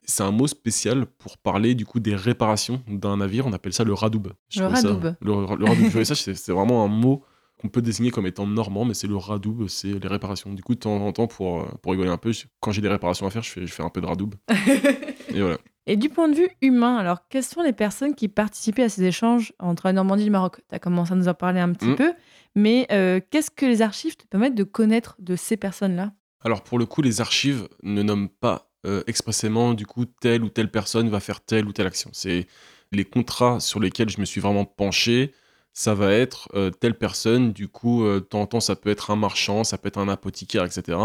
[0.04, 3.84] C'est un mot spécial pour parler du coup des réparations d'un navire, on appelle ça
[3.84, 4.28] le radoub.
[4.48, 5.14] Je Le trouvais ça- radoub.
[5.20, 7.22] le, le radoub, ça, c'est vraiment un mot
[7.60, 10.52] qu'on peut désigner comme étant normand, mais c'est le radoub, c'est les réparations.
[10.54, 13.26] Du coup, de temps en temps, pour, pour rigoler un peu, quand j'ai des réparations
[13.26, 14.30] à faire, je fais, je fais un peu de radoub.
[15.34, 15.58] et voilà.
[15.90, 19.04] Et du point de vue humain, alors quelles sont les personnes qui participaient à ces
[19.04, 20.60] échanges entre la Normandie et le Maroc?
[20.68, 21.96] Tu as commencé à nous en parler un petit Mm.
[21.96, 22.12] peu,
[22.54, 26.12] mais euh, qu'est-ce que les archives te permettent de connaître de ces personnes-là?
[26.44, 30.50] Alors pour le coup, les archives ne nomment pas euh, expressément du coup telle ou
[30.50, 32.10] telle personne va faire telle ou telle action.
[32.12, 32.46] C'est
[32.92, 35.32] les contrats sur lesquels je me suis vraiment penché.
[35.72, 39.10] Ça va être euh, telle personne, du coup, de temps en temps, ça peut être
[39.10, 40.98] un marchand, ça peut être un apothicaire, etc.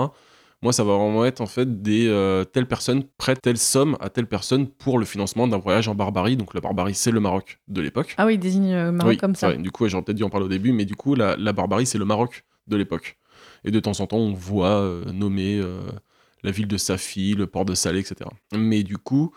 [0.64, 4.10] Moi, ça va vraiment être en fait des euh, telle personne prête telle somme à
[4.10, 6.38] telle personne pour le financement d'un voyage en Barbarie.
[6.38, 8.16] Donc la Barbarie, c'est le Maroc de l'époque.
[8.18, 9.50] Ah oui, ils désignent euh, Maroc Oui, comme ça.
[9.50, 11.52] ouais, du coup, j'aurais peut-être dû en parler au début, mais du coup, la, la
[11.54, 13.18] Barbarie, c'est le Maroc de l'époque.
[13.66, 15.82] Et de temps en temps, on voit euh, nommer euh,
[16.44, 18.30] la ville de Safi, le port de Salé, etc.
[18.56, 19.34] Mais du coup,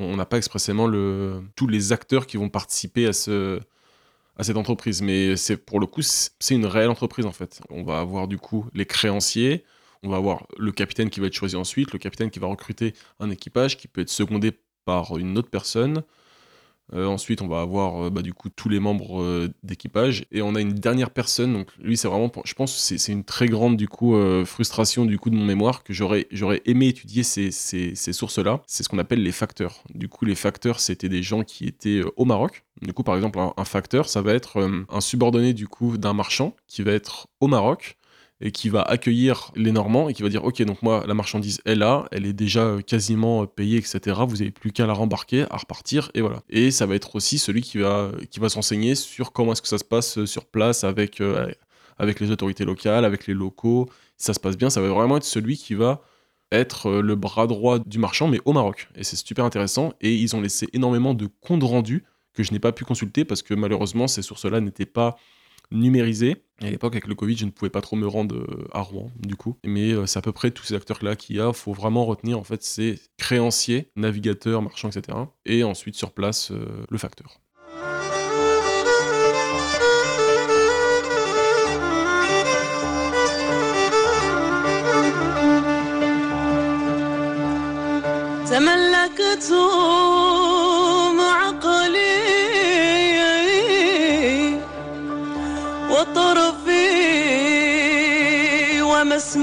[0.00, 3.60] on n'a pas expressément le, tous les acteurs qui vont participer à, ce,
[4.36, 5.02] à cette entreprise.
[5.02, 7.60] Mais c'est pour le coup, c'est une réelle entreprise en fait.
[7.70, 9.64] On va avoir du coup les créanciers,
[10.04, 12.94] on va avoir le capitaine qui va être choisi ensuite, le capitaine qui va recruter
[13.20, 14.52] un équipage qui peut être secondé
[14.84, 16.02] par une autre personne.
[16.92, 20.42] Euh, ensuite, on va avoir euh, bah, du coup tous les membres euh, d'équipage et
[20.42, 21.54] on a une dernière personne.
[21.54, 23.82] Donc lui, c'est vraiment, je pense, que c'est une très grande
[24.44, 26.26] frustration du coup de mon mémoire que j'aurais
[26.66, 28.62] aimé étudier ces, ces, ces sources-là.
[28.66, 29.82] C'est ce qu'on appelle les facteurs.
[29.94, 32.64] Du coup, les facteurs, c'était des gens qui étaient au Maroc.
[32.82, 36.12] Du coup, par exemple, un, un facteur, ça va être un subordonné du coup d'un
[36.12, 37.96] marchand qui va être au Maroc
[38.44, 41.60] et qui va accueillir les Normands et qui va dire ok donc moi la marchandise
[41.64, 43.98] est là, elle est déjà euh, quasiment euh, payée etc.
[44.28, 46.42] Vous avez plus qu'à la rembarquer, à repartir et voilà.
[46.50, 49.68] Et ça va être aussi celui qui va qui va s'enseigner sur comment est-ce que
[49.68, 51.50] ça se passe euh, sur place avec euh,
[51.98, 53.88] avec les autorités locales, avec les locaux.
[54.16, 56.02] Si ça se passe bien, ça va vraiment être celui qui va
[56.52, 58.88] être euh, le bras droit du marchand mais au Maroc.
[58.94, 62.58] Et c'est super intéressant et ils ont laissé énormément de comptes rendus que je n'ai
[62.58, 65.16] pas pu consulter parce que malheureusement ces sources-là n'étaient pas
[65.70, 66.43] numérisées.
[66.61, 68.81] Et à l'époque, avec le Covid, je ne pouvais pas trop me rendre euh, à
[68.81, 69.57] Rouen, du coup.
[69.65, 71.47] Mais euh, c'est à peu près tous ces acteurs-là qu'il y a.
[71.47, 75.17] Il faut vraiment retenir, en fait, ces créanciers, navigateurs, marchands, etc.
[75.45, 77.39] Et ensuite, sur place, euh, le facteur.
[88.49, 89.51] تملكت
[99.36, 99.40] Et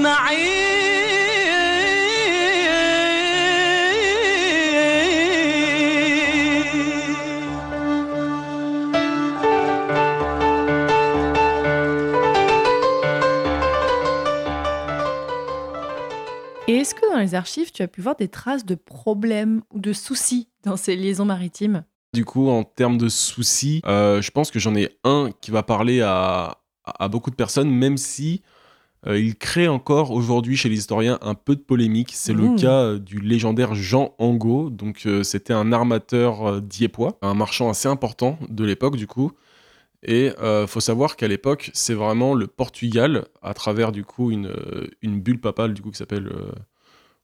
[16.76, 19.92] est-ce que dans les archives, tu as pu voir des traces de problèmes ou de
[19.92, 21.84] soucis dans ces liaisons maritimes?
[22.14, 25.62] Du coup, en termes de soucis, euh, je pense que j'en ai un qui va
[25.62, 26.56] parler à,
[27.10, 28.40] beaucoup de personnes, même si
[29.06, 32.12] euh, il crée encore aujourd'hui chez les historiens un peu de polémique.
[32.14, 32.56] C'est le Mmh.
[32.56, 34.70] cas euh, du légendaire Jean Angot.
[34.70, 39.32] Donc, euh, c'était un armateur diepois, un marchand assez important de l'époque, du coup.
[40.04, 40.30] Et
[40.66, 44.52] faut savoir qu'à l'époque, c'est vraiment le Portugal, à travers du coup une,
[45.00, 46.28] une bulle papale du coup qui s'appelle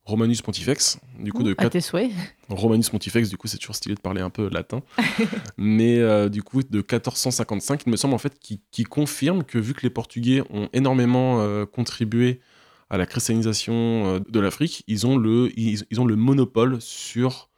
[0.09, 2.11] Romanus Pontifex, du coup de À tes souhaits.
[2.49, 4.81] Romanus Pontifex, du coup, c'est toujours stylé de parler un peu latin.
[5.59, 9.59] Mais euh, du coup, de 1455, il me semble en fait qui, qui confirme que
[9.59, 12.41] vu que les Portugais ont énormément euh, contribué
[12.89, 17.51] à la christianisation euh, de l'Afrique, ils ont le ils, ils ont le monopole sur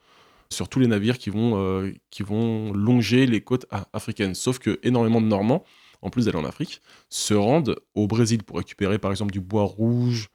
[0.51, 4.35] sur tous les navires qui vont qui vont longer les côtes africaines.
[4.35, 5.63] Sauf que énormément de Normands,
[6.03, 9.63] en plus d'aller en Afrique, se rendent au Brésil pour récupérer par exemple du bois
[9.63, 10.31] rouge,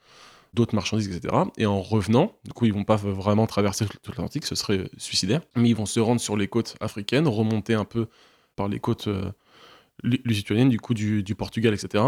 [0.56, 1.36] d'autres marchandises, etc.
[1.58, 5.42] Et en revenant, du coup, ils vont pas vraiment traverser tout l'Atlantique, ce serait suicidaire,
[5.56, 8.08] mais ils vont se rendre sur les côtes africaines, remonter un peu
[8.56, 9.30] par les côtes euh,
[10.04, 12.04] lu- lusitaniennes, du coup, du, du Portugal, etc.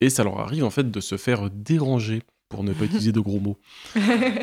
[0.00, 3.18] Et ça leur arrive, en fait, de se faire déranger, pour ne pas utiliser de
[3.18, 3.58] gros mots,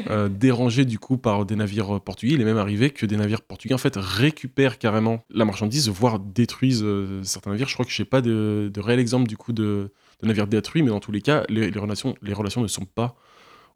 [0.10, 2.34] euh, déranger, du coup, par des navires portugais.
[2.34, 6.20] Il est même arrivé que des navires portugais, en fait, récupèrent carrément la marchandise, voire
[6.20, 7.68] détruisent euh, certains navires.
[7.70, 10.48] Je crois que je n'ai pas de, de réel exemple, du coup, de, de navires
[10.48, 13.16] détruits, mais dans tous les cas, les, les relations, les relations ne sont pas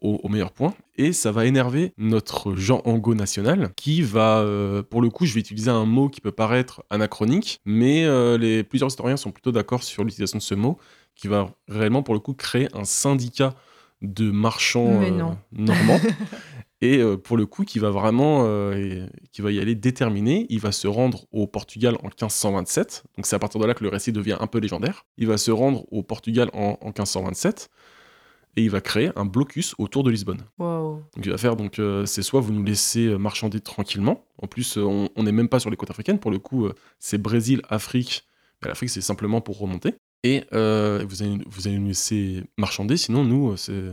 [0.02, 0.74] au, au meilleur point.
[0.98, 5.34] Et ça va énerver notre Jean Angot national, qui va, euh, pour le coup, je
[5.34, 9.52] vais utiliser un mot qui peut paraître anachronique, mais euh, les, plusieurs historiens sont plutôt
[9.52, 10.78] d'accord sur l'utilisation de ce mot,
[11.16, 13.54] qui va réellement, pour le coup, créer un syndicat
[14.02, 16.00] de marchands euh, normands.
[16.80, 18.48] Et pour le coup, qui va vraiment,
[19.32, 23.06] qui va y aller déterminé, il va se rendre au Portugal en 1527.
[23.16, 25.08] Donc c'est à partir de là que le récit devient un peu légendaire.
[25.18, 27.72] Il va se rendre au Portugal en, en 1527
[28.58, 30.42] et il va créer un blocus autour de Lisbonne.
[30.58, 31.04] Wow.
[31.16, 34.26] Donc il va faire donc euh, c'est soit vous nous laissez euh, marchander tranquillement.
[34.42, 36.68] En plus, euh, on n'est même pas sur les côtes africaines pour le coup.
[37.00, 38.28] c'est Brésil, Afrique.
[38.62, 39.94] Mais L'Afrique c'est simplement pour remonter.
[40.24, 43.84] Et euh, vous, allez, vous allez nous laisser marchander, sinon nous, c'est,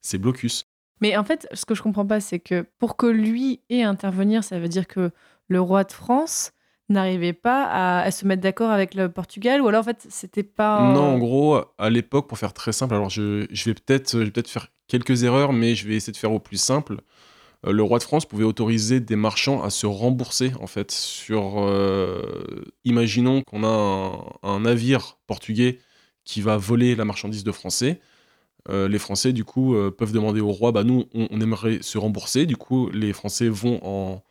[0.00, 0.64] c'est blocus.
[1.02, 3.90] Mais en fait, ce que je comprends pas, c'est que pour que lui ait à
[3.90, 5.10] intervenir, ça veut dire que
[5.48, 6.52] le roi de France
[6.88, 10.92] n'arrivait pas à, se mettre d'accord avec le Portugal, ou alors en fait, c'était pas.
[10.92, 14.48] Non, en gros, à l'époque, pour faire très simple, alors je, je vais peut-être peut-être
[14.48, 16.98] faire quelques erreurs, mais je vais essayer de faire au plus simple.
[17.66, 21.56] Euh, le roi de France pouvait autoriser des marchands à se rembourser, en fait, sur...
[21.58, 22.22] euh,
[22.84, 25.78] imaginons qu'on a un, navire portugais
[26.24, 28.00] qui va voler la marchandise de Français.
[28.70, 31.98] Euh, les Français, du coup, peuvent demander au roi, bah nous, on, on aimerait se
[31.98, 32.46] rembourser.
[32.46, 34.22] Du coup, les Français vont en,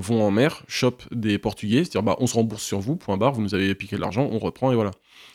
[0.00, 3.32] vont en mer, chopent des Portugais, c'est-à-dire, bah, on se rembourse sur vous, point barre,
[3.32, 4.90] vous nous avez piqué de l'argent, on reprend, et voilà.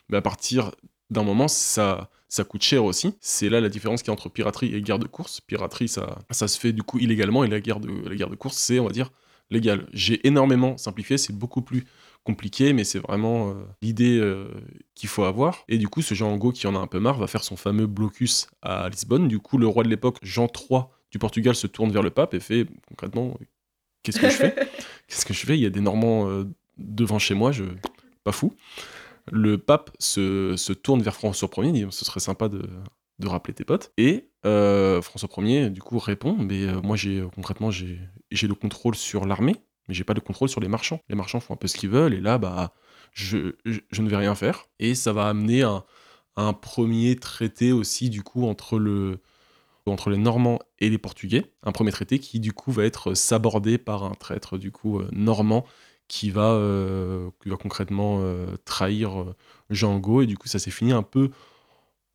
[0.10, 0.72] Mais à partir
[1.10, 3.16] d'un moment, ça, ça coûte cher aussi.
[3.22, 5.42] C'est là la différence qu'il y a entre piraterie et guerre de course.
[5.42, 8.86] Piraterie, ça, ça se fait du coup illégalement, et la guerre de, course, c'est, on
[8.86, 9.12] va dire,
[9.50, 9.88] légal.
[9.94, 11.86] J'ai énormément simplifié, c'est beaucoup plus
[12.24, 14.50] compliqué, mais c'est vraiment euh, l'idée euh,
[14.94, 15.64] qu'il faut avoir.
[15.68, 17.88] Et du coup, ce Angot qui en a un peu marre va faire son fameux
[17.88, 19.28] blocus à Lisbonne.
[19.28, 22.34] Du coup, le roi de l'époque, Jean III du Portugal, se tourne vers le pape
[22.34, 23.36] et fait concrètement
[24.04, 24.56] Qu'est-ce que je fais?
[25.08, 25.58] Qu'est-ce que je fais?
[25.58, 26.46] Il y a des Normands euh,
[26.78, 27.66] devant chez moi, je
[28.24, 28.54] pas fou.
[29.32, 32.68] Le pape se, se tourne vers François Ier, dit ce serait sympa de,
[33.20, 33.92] de rappeler tes potes.
[33.98, 38.00] Et euh, François Ier, du coup, répond mais euh, moi, j'ai concrètement, j'ai
[38.32, 39.56] le contrôle sur l'armée,
[39.88, 41.02] mais j'ai pas le contrôle sur les marchands.
[41.10, 42.74] Les marchands font un peu ce qu'ils veulent, et là, bah,
[43.14, 44.68] je, je, je ne vais rien faire.
[44.80, 45.84] Et ça va amener un,
[46.36, 49.20] un premier traité aussi, du coup, entre le
[49.92, 53.78] entre les Normands et les Portugais, un premier traité qui du coup va être sabordé
[53.78, 55.66] par un traître du coup euh, normand
[56.08, 60.72] qui va, euh, qui va concrètement euh, trahir euh, Angot et du coup ça s'est
[60.72, 61.30] fini un peu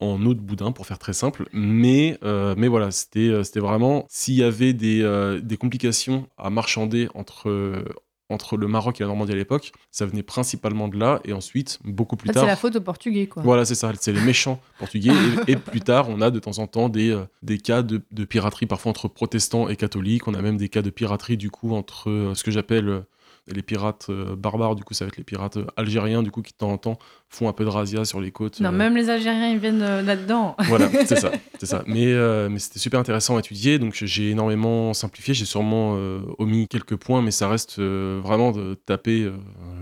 [0.01, 1.49] en eau de boudin pour faire très simple.
[1.53, 6.51] Mais, euh, mais voilà c'était euh, vraiment s'il y avait des, euh, des complications à
[6.51, 7.85] marchander entre, euh,
[8.31, 11.79] entre le Maroc et la Normandie à l'époque ça venait principalement de là et ensuite
[11.85, 13.43] beaucoup plus En fait, c'est tard la faute aux Portugais, quoi.
[13.43, 15.13] voilà, c'est ça, c'est les méchants portugais.
[15.47, 18.03] Et, et plus tard, on a de temps en temps des, euh, des cas de,
[18.11, 20.27] de piraterie, parfois entre protestants et catholiques.
[20.27, 23.05] On a même des cas de piraterie, du coup, entre euh, ce que j'appelle
[23.47, 26.43] les pirates euh, barbares, du coup, ça va être les pirates euh, algériens, du coup,
[26.43, 28.61] qui de temps en temps font un peu de razzia sur les côtes.
[28.61, 30.57] Non, euh, même les Algériens, ils viennent là-dedans.
[30.67, 31.85] voilà, c'est ça, c'est ça.
[31.87, 32.15] Mais,
[32.49, 35.35] mais c'était super intéressant à étudier, donc j'ai énormément simplifié.
[35.35, 35.99] J'ai sûrement
[36.39, 39.31] omis quelques points, mais ça reste vraiment de taper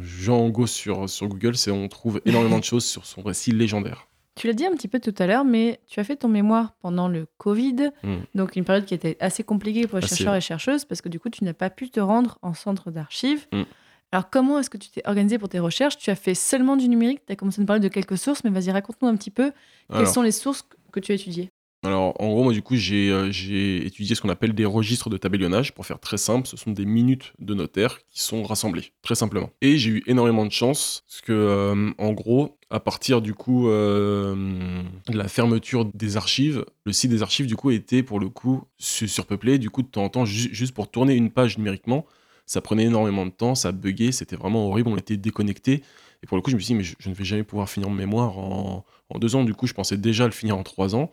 [0.03, 4.07] Jean Angot sur, sur Google, c'est on trouve énormément de choses sur son récit légendaire.
[4.35, 6.73] Tu l'as dit un petit peu tout à l'heure, mais tu as fait ton mémoire
[6.81, 8.15] pendant le Covid, Mm.
[8.35, 11.09] donc une période qui était assez compliquée pour les Assez, chercheurs et chercheuses, parce que
[11.11, 13.47] du coup, tu n'as pas pu te rendre en centre d'archives.
[13.53, 13.63] Mm.
[14.11, 15.97] Alors, comment est-ce que tu t'es organisé pour tes recherches?
[15.99, 18.43] Tu as fait seulement du numérique, tu as commencé à nous parler de quelques sources,
[18.45, 19.53] mais vas-y, raconte-nous un petit peu
[19.93, 21.51] quelles sont les sources que tu as étudiées.
[21.85, 25.11] Alors, en gros, moi, du coup, j'ai euh, j'ai étudié ce qu'on appelle des registres
[25.11, 25.75] de tabellionnage.
[25.75, 29.51] Pour faire très simple, ce sont des minutes de notaire qui sont rassemblées, très simplement.
[29.63, 33.69] Et j'ai eu énormément de chance, parce que, euh, en gros, à partir, du coup,
[33.69, 38.29] euh, de la fermeture des archives, le site des archives, du coup, était, pour le
[38.29, 39.59] coup, su- surpeuplé.
[39.59, 42.07] Du coup, de temps en temps, ju- juste pour tourner une page numériquement,
[42.47, 45.83] ça prenait énormément de temps, ça buguait, c'était vraiment horrible, on était déconnectés.
[46.23, 47.69] Et pour le coup, je me suis dit, mais je, je ne vais jamais pouvoir
[47.69, 49.43] finir mon mémoire en, en deux ans.
[49.43, 51.11] Du coup, je pensais déjà le finir en trois ans.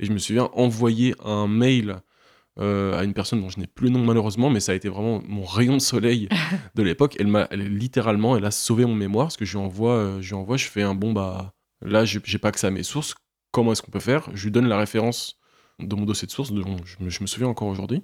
[0.00, 2.00] Et je me souviens envoyer un mail
[2.60, 4.88] euh, à une personne dont je n'ai plus le nom malheureusement, mais ça a été
[4.88, 6.28] vraiment mon rayon de soleil
[6.74, 7.16] de l'époque.
[7.18, 10.28] Elle m'a littéralement, elle a sauvé mon mémoire parce que je lui envoie, euh, je
[10.28, 13.14] lui envoie, je fais un bon bah là j'ai pas accès à mes sources.
[13.52, 14.28] Comment est-ce qu'on peut faire?
[14.34, 15.38] Je lui donne la référence
[15.78, 18.02] de mon dossier de source, dont je me, je me souviens encore aujourd'hui.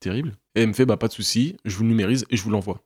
[0.00, 0.36] Terrible.
[0.54, 2.50] Et elle me fait bah pas de souci, je vous le numérise et je vous
[2.50, 2.82] l'envoie.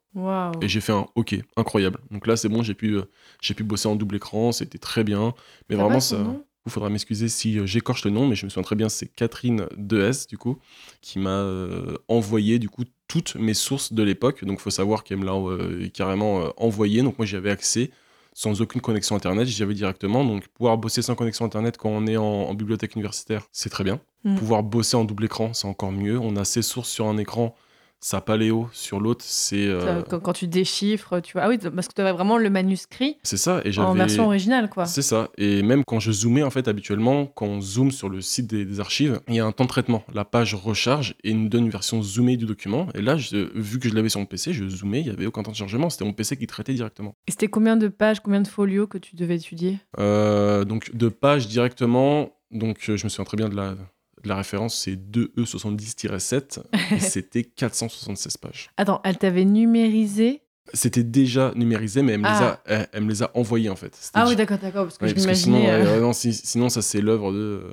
[0.62, 1.98] Et j'ai fait un OK, incroyable.
[2.10, 3.02] Donc là c'est bon, j'ai pu, euh,
[3.40, 5.34] j'ai pu bosser en double écran, c'était très bien.
[5.68, 6.18] Mais vraiment ça.
[6.66, 9.06] Il faudra m'excuser si euh, j'écorche le nom, mais je me souviens très bien, c'est
[9.06, 10.58] Catherine Dehes, du coup,
[11.00, 14.44] qui m'a euh, envoyé, du coup, toutes mes sources de l'époque.
[14.44, 17.02] Donc, il faut savoir qu'elle me l'a euh, carrément euh, envoyé.
[17.02, 17.90] Donc, moi, j'y avais accès
[18.32, 20.24] sans aucune connexion Internet, j'y avais directement.
[20.24, 23.82] Donc, pouvoir bosser sans connexion Internet quand on est en, en bibliothèque universitaire, c'est très
[23.82, 24.00] bien.
[24.24, 24.36] Mm.
[24.36, 26.18] Pouvoir bosser en double écran, c'est encore mieux.
[26.18, 27.56] On a ses sources sur un écran,
[28.00, 29.66] sa paléo sur l'autre, c'est...
[29.66, 31.42] euh, quand, quand tu déchiffres, tu vois.
[31.42, 33.60] Ah oui, parce que tu avais vraiment le manuscrit c'est ça.
[33.64, 34.86] Et en version originale, quoi.
[34.86, 35.28] C'est ça.
[35.36, 38.64] Et même quand je zoomais, en fait, habituellement, quand on zoome sur le site des,
[38.64, 40.02] des archives, il y a un temps de traitement.
[40.14, 42.88] La page recharge et nous donne une version zoomée du document.
[42.94, 45.26] Et là, je- vu que je l'avais sur mon PC, je zoomais, il n'y avait
[45.26, 45.90] aucun temps de chargement.
[45.90, 47.14] C'était mon PC qui traitait directement.
[47.28, 49.78] Et c'était combien de pages, combien de folios que tu devais étudier?
[49.98, 53.74] Euh, donc, de pages directement, donc euh, je me souviens très bien de la,
[54.24, 56.60] la référence, c'est 2E70-7.
[56.94, 58.70] et c'était 476 pages.
[58.76, 60.42] Attends, elle t'avait numérisé?
[60.72, 62.60] C'était déjà numérisé, mais elle me, les, Ah.
[62.66, 63.98] a, elle, elle me les a envoyés, en fait.
[64.14, 66.80] Ah oui, d'accord, d'accord, parce que je parce sinon, euh, euh, non, si- sinon, ça
[66.82, 67.38] c'est l'œuvre de.
[67.38, 67.72] euh,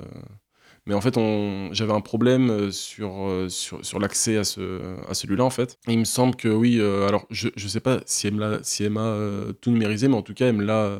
[0.86, 1.68] Mais en fait, on...
[1.72, 4.80] j'avais un problème sur, sur, sur l'accès à, ce...
[5.08, 5.78] à celui-là, en fait.
[5.86, 8.60] Et il me semble que oui, alors je, je sais pas si elle me l'a-
[8.64, 9.16] si elle m'a
[9.60, 10.98] tout numérisé, mais en tout cas, elle me l'a.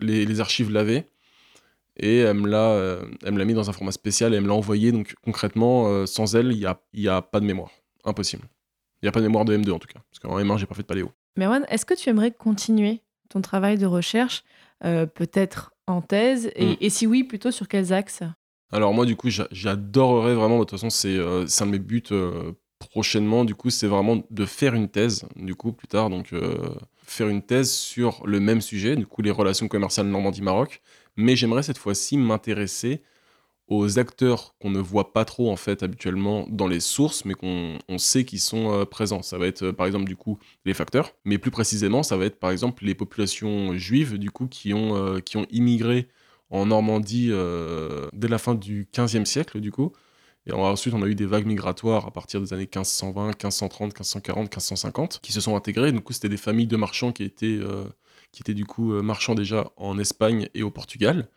[0.00, 1.08] les, les archives l'avaient.
[1.96, 4.90] Et elle me l'a euh, mis dans un format spécial et elle me l'a envoyé.
[4.92, 7.70] Donc concrètement, euh, sans elle, il n'y a, y a pas de mémoire.
[8.04, 8.48] Impossible.
[9.02, 10.00] Il n'y a pas de mémoire de M2 en tout cas.
[10.10, 11.10] Parce qu'en M1, j'ai pas fait de paléo.
[11.36, 14.44] Merwan, est-ce que tu aimerais continuer ton travail de recherche,
[14.84, 16.76] euh, peut-être en thèse et, Mm.
[16.80, 18.22] et si oui, plutôt sur quels axes?
[18.72, 21.78] Alors moi, du coup, j'a- j'adorerais vraiment, de toute façon, c'est euh, un de mes
[21.78, 22.02] buts
[22.78, 26.34] prochainement, du coup, c'est vraiment de faire une thèse, du coup, plus tard, donc
[27.06, 30.82] faire une thèse sur le même sujet, du coup, les relations commerciales Normandie-Maroc,
[31.16, 33.02] mais j'aimerais cette fois-ci m'intéresser
[33.68, 37.78] aux acteurs qu'on ne voit pas trop, en fait, habituellement dans les sources, mais qu'on
[37.88, 39.22] on sait qu'ils sont euh, présents.
[39.22, 42.26] Ça va être, euh, par exemple, du coup, les facteurs, mais plus précisément, ça va
[42.26, 46.08] être, par exemple, les populations juives, du coup, qui ont, euh, qui ont immigré
[46.50, 47.30] en Normandie
[48.12, 49.92] dès la fin du 15e siècle, du coup.
[50.46, 54.42] Et ensuite, on a eu des vagues migratoires à partir des années 1520, 1530, 1540,
[54.44, 55.90] 1550, qui se sont intégrées.
[55.90, 57.58] Du coup, c'était des familles de marchands qui étaient,
[58.34, 61.28] qui étaient du coup euh, marchands déjà en Espagne et au Portugal,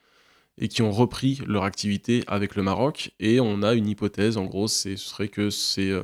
[0.58, 3.12] et qui ont repris leur activité avec le Maroc.
[3.20, 6.04] Et on a une hypothèse, en gros, ce serait que ces, euh,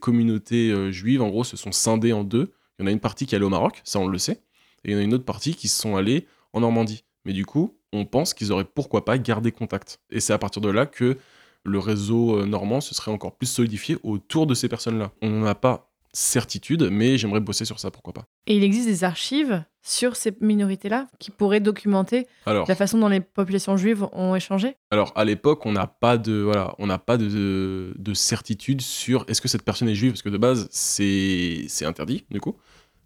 [0.00, 2.52] communautés euh, juives, en gros, se sont scindées en deux.
[2.78, 4.40] Il y en a une partie qui est allée au Maroc, ça on le sait,
[4.84, 7.04] et il y en a une autre partie qui sont allées en Normandie.
[7.24, 10.00] Mais du coup, on pense qu'ils auraient pourquoi pas gardé contact.
[10.10, 11.18] Et c'est à partir de là que
[11.64, 15.12] le réseau normand se serait encore plus solidifié autour de ces personnes-là.
[15.22, 18.26] On n'en a pas certitude, mais j'aimerais bosser sur ça, pourquoi pas.
[18.46, 23.08] Et il existe des archives sur ces minorités-là qui pourraient documenter Alors, la façon dont
[23.08, 26.98] les populations juives ont échangé alors à l'époque, on n'a pas de voilà, on n'a
[26.98, 30.38] pas de, de, de certitude sur est-ce que cette personne est juive, parce que de
[30.38, 32.56] base, c'est c'est interdit du coup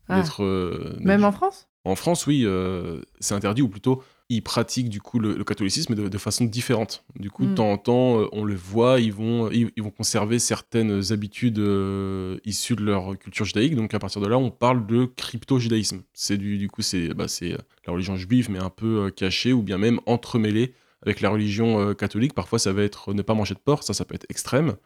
[0.08, 0.20] Ah.
[0.20, 1.66] d'être euh, Même en France?
[1.84, 5.94] En France, oui, euh, c'est interdit, ou plutôt, ils pratiquent du coup le, le catholicisme
[5.94, 7.02] de, de façon différente.
[7.18, 7.54] Du coup, de Mm.
[7.54, 11.58] temps en temps, euh, on le voit, ils vont, ils, ils vont conserver certaines habitudes
[11.58, 13.74] euh, issues de leur culture judaïque.
[13.74, 16.02] Donc, à partir de là, on parle de crypto-judaïsme.
[16.12, 19.52] C'est du, du coup, c'est bah, euh, la religion juive, mais un peu euh, cachée,
[19.54, 22.34] ou bien même entremêlée avec la religion euh, catholique.
[22.34, 24.76] Parfois, ça va être ne pas manger de porc, ça, ça peut être extrême.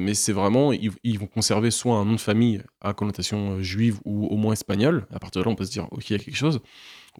[0.00, 3.62] Mais c'est vraiment, ils, ils vont conserver soit un nom de famille à connotation euh,
[3.62, 5.06] juive ou au moins espagnole.
[5.12, 6.60] À partir de là, on peut se dire, ok, il y a quelque chose.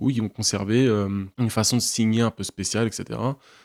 [0.01, 3.19] Ou ils vont conserver euh, une façon de signer un peu spéciale, etc.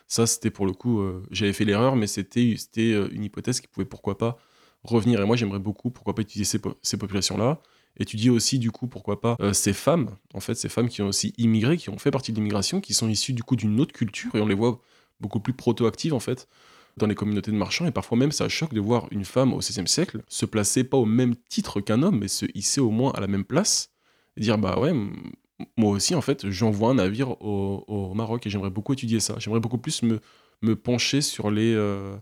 [0.08, 3.68] Ça, c'était pour le coup, euh, j'avais fait l'erreur, mais c'était euh, une hypothèse qui
[3.68, 4.38] pouvait pourquoi pas
[4.84, 5.22] revenir.
[5.22, 7.62] Et moi, j'aimerais beaucoup, pourquoi pas utiliser ces, po- ces populations-là.
[8.00, 11.32] Étudier aussi, du coup, pourquoi pas ces femmes, en fait, ces femmes qui ont aussi
[11.38, 14.34] immigré, qui ont fait partie de l'immigration, qui sont issues du coup d'une autre culture,
[14.34, 14.82] et on les voit
[15.20, 16.48] beaucoup plus proto-actives, en fait,
[16.98, 17.86] dans les communautés de marchands.
[17.86, 20.98] Et parfois même, ça choque de voir une femme au XVIe siècle se placer pas
[20.98, 23.92] au même titre qu'un homme, mais se hisser au moins à la même place,
[24.38, 24.92] dire, bah ouais,
[25.78, 29.36] moi aussi, en fait, j'envoie un navire au, au Maroc, et j'aimerais beaucoup étudier ça.
[29.40, 30.20] J'aimerais beaucoup plus me,
[30.62, 32.16] me pencher sur les, euh,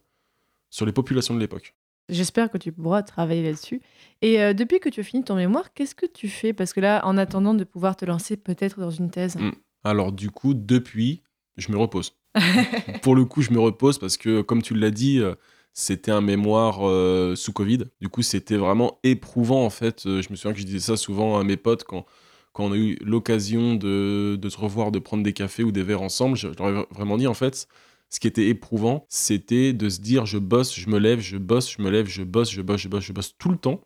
[0.69, 1.75] sur les populations de l'époque.
[2.09, 3.81] J'espère que tu pourras travailler là-dessus.
[4.21, 6.51] Et euh, depuis que tu as fini ton mémoire, qu'est-ce que tu fais?
[6.51, 9.37] Parce que là, en attendant de pouvoir te lancer peut-être dans une thèse.
[9.37, 9.51] Mm.
[9.83, 11.21] Alors du coup, depuis,
[11.57, 12.17] je me repose.
[13.01, 15.35] Pour le coup, je me repose parce que, comme tu l'as dit, euh,
[15.73, 17.85] c'était un mémoire euh, sous Covid.
[18.01, 20.01] Du coup, c'était vraiment éprouvant en fait.
[20.05, 22.05] Je me souviens que je disais ça souvent à mes potes quand,
[22.53, 25.83] quand on a eu l'occasion de, de se revoir, de prendre des cafés ou des
[25.83, 26.37] verres ensemble.
[26.37, 27.67] Je, leur ai vraiment dit en fait,
[28.09, 31.71] ce qui était éprouvant, c'était de se dire je bosse, je me lève, je bosse,
[31.71, 33.81] je me lève, je bosse, je bosse, je bosse, je bosse tout le temps.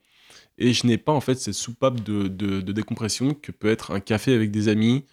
[0.57, 3.99] Et je n'ai pas en fait cette soupape de, de, décompression que peut être un
[3.99, 5.05] café avec des amis,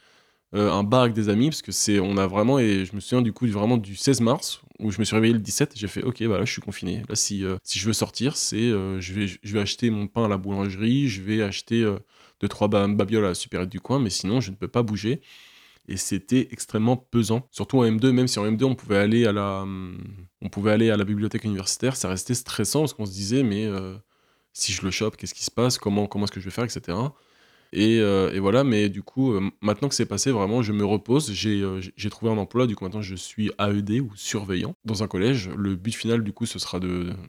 [0.54, 3.00] euh, un bar avec des amis, parce que c'est, on a vraiment, et je me
[3.00, 5.88] souviens du coup vraiment du 16 mars, où je me suis réveillé le 17, j'ai
[5.88, 7.02] fait, ok, bah là je suis confiné.
[7.08, 10.06] Là, si, euh, si je veux sortir, c'est, euh, je, vais, je vais acheter mon
[10.06, 11.84] pain à la boulangerie, je vais acheter
[12.42, 14.82] deux, trois ba- babioles à la supérette du coin, mais sinon je ne peux pas
[14.82, 15.22] bouger.
[15.88, 19.32] Et c'était extrêmement pesant, surtout en M2, même si en M2 on pouvait aller à
[19.32, 19.98] la, hum,
[20.40, 23.66] on pouvait aller à la bibliothèque universitaire, ça restait stressant parce qu'on se disait, mais
[23.66, 23.94] euh,
[24.52, 26.64] si je le chope, qu'est-ce qui se passe, comment, comment est-ce que je vais faire,
[26.64, 26.98] etc.
[27.72, 30.84] Et, euh, et voilà, mais du coup, euh, maintenant que c'est passé, vraiment, je me
[30.84, 31.32] repose.
[31.32, 35.48] J'ai trouvé un emploi, du coup, maintenant, je suis AED ou surveillant dans un collège.
[35.56, 36.80] Le but final, du coup, ce sera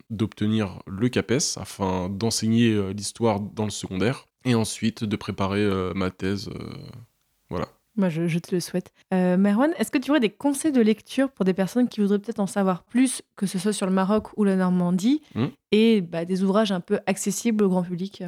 [0.09, 6.11] d'obtenir le CAPES afin d'enseigner l'histoire dans le secondaire et ensuite de préparer euh, ma
[6.11, 6.49] thèse.
[6.49, 6.69] euh,
[7.49, 7.67] voilà.
[7.95, 8.91] Moi, je, je te le souhaite.
[9.13, 12.17] Euh, Merwan, est-ce que tu aurais des conseils de lecture pour des personnes qui voudraient
[12.17, 15.47] peut-être en savoir plus, que ce soit sur le Maroc ou la Normandie, Hmm.
[15.71, 18.23] et bah, des ouvrages un peu accessibles au grand public?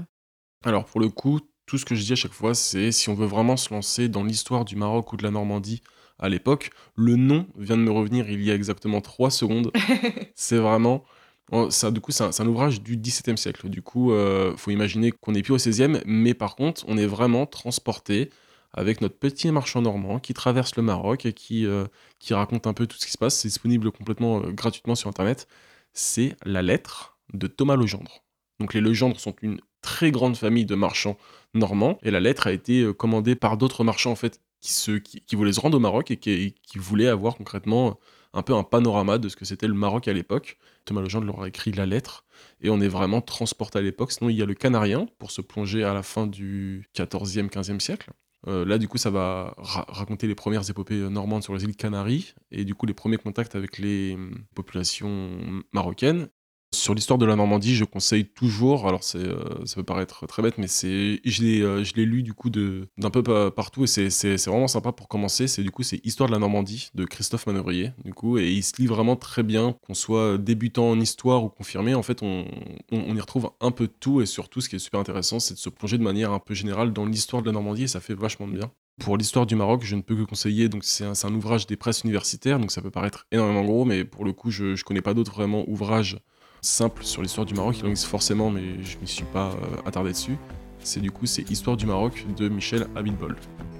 [0.64, 3.16] Alors, pour le coup, tout ce que je dis à chaque fois, c'est si on
[3.16, 5.82] veut vraiment se lancer dans l'histoire du Maroc ou de la Normandie
[6.20, 9.72] à l'époque, le nom vient de me revenir il y a exactement trois secondes.
[10.36, 11.04] c'est vraiment.
[11.52, 13.70] Du coup, c'est un, ouvrage du XVIIe siècle.
[13.70, 17.06] Du coup, euh, faut imaginer qu'on n'est plus au XVIe, mais par contre, on est
[17.06, 18.30] vraiment transporté
[18.76, 21.86] avec notre petit marchand normand qui traverse le Maroc et qui, euh,
[22.20, 23.36] qui raconte un peu tout ce qui se passe.
[23.36, 25.48] C'est disponible complètement euh, gratuitement sur Internet.
[25.94, 28.24] C'est la lettre de Thomas Legendre.
[28.60, 31.18] Donc les Legendre sont une très grande famille de marchands
[31.54, 35.36] normands et la lettre a été euh, commandée par d'autres marchands en fait qui, qui,
[35.36, 38.00] voulaient se rendre au Maroc et qui voulaient avoir concrètement
[38.36, 40.58] un peu un panorama de ce que c'était le Maroc à l'époque.
[40.86, 42.26] Thomas Legendre leur a écrit la lettre
[42.62, 44.12] et on est vraiment transporté à l'époque.
[44.12, 47.80] Sinon, il y a le Canarien pour se plonger à la fin du 14e, 15e
[47.80, 48.12] siècle.
[48.48, 51.64] Euh, là, du coup, ça va ra- raconter les premières épopées euh, normandes sur les
[51.64, 56.28] îles Canaries et du coup les premiers contacts avec les hum, populations marocaines.
[56.76, 60.58] Sur l'histoire de la Normandie, je conseille toujours, alors euh, ça peut paraître très bête,
[60.58, 64.68] mais je l'ai, euh, je lu du coup d'un peu pa- partout et c'est, vraiment
[64.68, 65.48] sympa pour commencer.
[65.48, 68.62] C'est du coup c'est Histoire de la Normandie de Christophe Manœuvrier, du coup, et il
[68.62, 71.96] se lit vraiment très bien, qu'on soit débutant en histoire ou confirmé.
[71.96, 72.46] En fait, on,
[72.92, 75.40] on, on y retrouve un peu de tout et surtout, ce qui est super intéressant,
[75.40, 77.88] c'est de se plonger de manière un peu générale dans l'histoire de la Normandie et
[77.88, 78.72] ça fait vachement de bien.
[79.00, 80.70] Pour l'histoire du Maroc, je ne peux que conseiller.
[80.70, 83.86] Donc c'est un, c'est un ouvrage des presses universitaires, donc ça peut paraître énormément gros,
[83.86, 86.18] mais pour le coup, je ne connais pas d'autres vraiment ouvrages
[86.66, 87.78] simples sur l'histoire du Maroc.
[87.80, 90.38] Il en existe forcément, mais je m'y suis pas euh, attardé dessus.
[90.80, 93.36] C'est du coup c'est Histoire du Maroc de Michel Abitbol.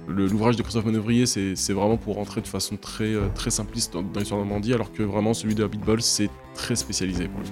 [0.08, 4.02] L'ouvrage de Christophe Manœuvrier, c'est vraiment pour rentrer de façon très, euh, très simpliste dans,
[4.02, 7.46] l'histoire de Normandie, alors que vraiment celui de Abitbol, c'est très spécialisé pour le.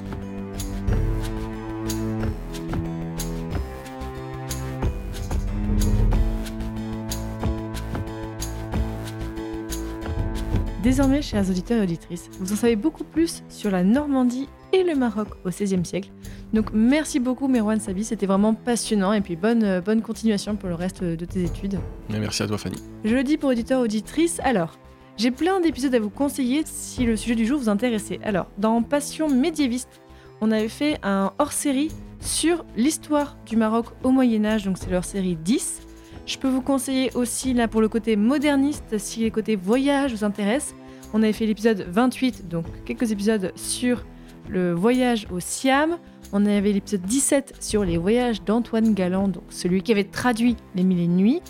[10.84, 14.94] Désormais, chers auditeurs et auditrices, vous en savez beaucoup plus sur la Normandie et le
[14.94, 16.10] Maroc au XVIe siècle.
[16.52, 20.68] Donc merci beaucoup Merwan Sabi, c'était vraiment passionnant et puis bonne, euh, bonne continuation pour
[20.68, 21.78] le reste de tes études.
[22.10, 22.76] Merci à toi, Fanny.
[23.02, 24.78] Je le dis pour auditeurs et auditrices, alors,
[25.16, 28.20] j'ai plein d'épisodes à vous conseiller si le sujet du jour vous intéressait.
[28.22, 30.02] Alors, dans Passion médiéviste,
[30.42, 35.36] on avait fait un hors-série sur l'histoire du Maroc au Moyen-Âge, donc c'est leur série
[35.36, 35.80] 10.
[36.26, 40.24] Je peux vous conseiller aussi, là, pour le côté moderniste, si les côtés voyage vous
[40.24, 40.74] intéressent.
[41.12, 44.04] On avait fait l'épisode 28, donc quelques épisodes sur
[44.48, 45.98] le voyage au Siam.
[46.32, 50.82] On avait l'épisode 17 sur les voyages d'Antoine Galland, donc celui qui avait traduit Les
[50.82, 51.42] Mille et Nuits.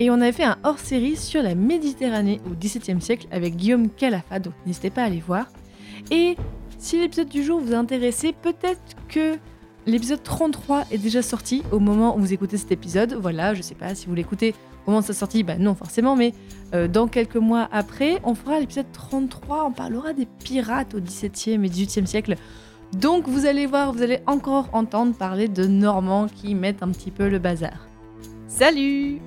[0.00, 4.38] Et on avait fait un hors-série sur la Méditerranée au XVIIe siècle avec Guillaume Calafa,
[4.38, 5.46] donc n'hésitez pas à aller voir.
[6.10, 6.36] Et
[6.78, 9.36] si l'épisode du jour vous a peut-être que
[9.86, 13.14] l'épisode 33 est déjà sorti au moment où vous écoutez cet épisode.
[13.14, 14.54] Voilà, je sais pas si vous l'écoutez
[14.86, 16.34] au moment de sa sortie, bah non forcément, mais
[16.74, 21.64] euh, dans quelques mois après, on fera l'épisode 33, on parlera des pirates au XVIIe
[21.64, 22.36] et XVIIIe siècle.
[22.92, 27.10] Donc vous allez voir, vous allez encore entendre parler de Normands qui mettent un petit
[27.10, 27.86] peu le bazar.
[28.48, 29.20] Salut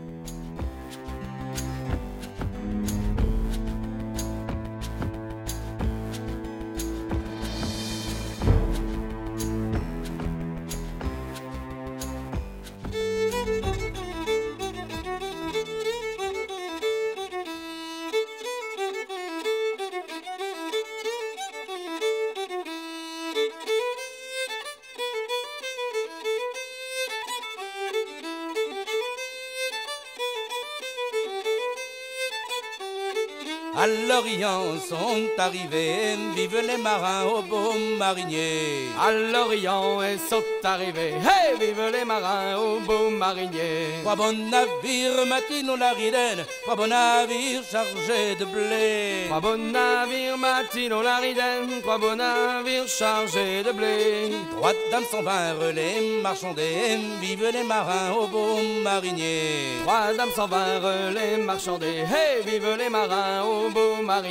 [34.44, 38.90] sont arrivés, vivent les marins au beau marinier.
[39.00, 44.02] À l'Orient et sont arrivés, hey, vive les marins au beau marinier.
[44.02, 49.26] Trois bons navires matinent la ridaine, trois bons navires chargés de blé.
[49.28, 54.36] Trois beaux navires matinent la ridaine, trois beaux navires chargés de blé.
[54.52, 59.80] Trois dames s'en vinrent les marchandés, vivent les marins au beau marinier.
[59.84, 64.25] Trois dames s'en vinrent les marchandés, hey, vive les marins au beau marinier.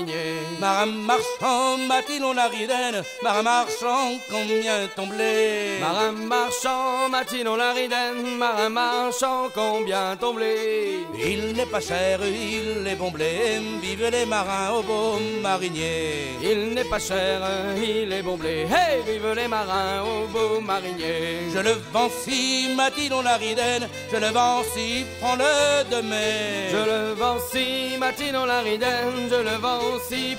[0.61, 8.37] Marin marchand, matinons la ridaine, marin marchand, combien ton blé Marin marchand, matinons la ridaine,
[8.37, 14.27] marin marchand, combien ton blé Il n'est pas cher, il est bon blé, vivent les
[14.27, 16.39] marins au beau marinier.
[16.43, 17.41] Il n'est pas cher,
[17.77, 21.51] il est bon blé, hey, vive les marins au beau marinier.
[21.55, 26.71] Je le vends si, matinons la ridaine, je le vends si, prends-le de mai.
[26.71, 29.84] Je le vends si, matinons la ridaine, je le vends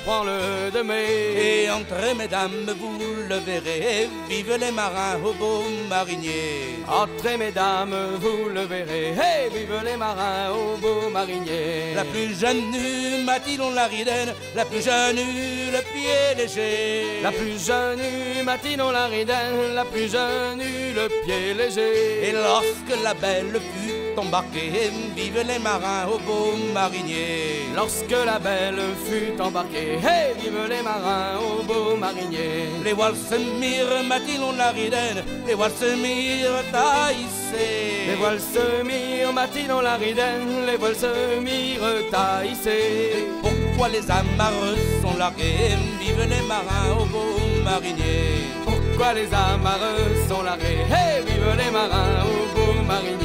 [0.06, 1.64] prends-le de mai.
[1.66, 2.98] Et entrez, mesdames, vous
[3.30, 6.80] le verrez, vive les marins au beau marinier.
[6.88, 11.94] Entrez, mesdames, vous le verrez, hey, vive les marins au beau marinier.
[11.96, 17.22] La plus jeune nue, matinons la ridaine, la plus jeune eut le pied léger.
[17.24, 22.30] La plus jeune eut, matinons la ridaine, la plus jeune eut le pied léger.
[22.30, 27.68] Et lorsque la belle fut embarquée, vive les marins au beau marinier.
[27.76, 32.70] Lorsque la belle fut embarquée, hey, vive les marins au beau marinier.
[32.84, 38.08] Les voiles se mirent, matinons la ridaine, les voiles se mirent taillissées.
[38.08, 43.28] Les voiles se mirent, matinons la ridaine, les voiles se mirent taillissées.
[43.42, 48.48] Pourquoi les amarres sont largués, vivent les marins au beau marinier?
[48.64, 53.25] Pourquoi les amarres sont largués, hey, vive les marins au beau marinier?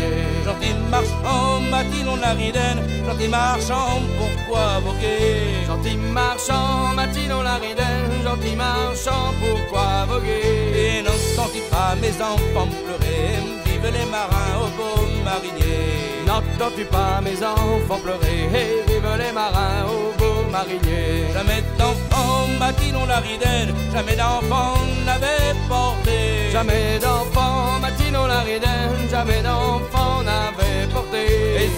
[0.90, 5.64] Marchand, Matilon la ridaine, gentil marchand, pourquoi voguer?
[5.66, 10.72] Gentil marchand, Matilon la ridaine, gentil marchand, pourquoi voguer?
[10.74, 16.26] Et n'entends-tu pas mes enfants pleurer Vive les marins au beau marinier.
[16.26, 18.48] N'entends-tu pas mes enfants pleurer?
[18.52, 21.32] Et vive les marins au beau marinier.
[21.32, 24.74] Jamais d'enfant, Matilon la ridaine, jamais d'enfant
[25.06, 26.50] n'avait porté.
[26.52, 30.69] Jamais d'enfant, Matilon la ridaine, jamais d'enfant n'avait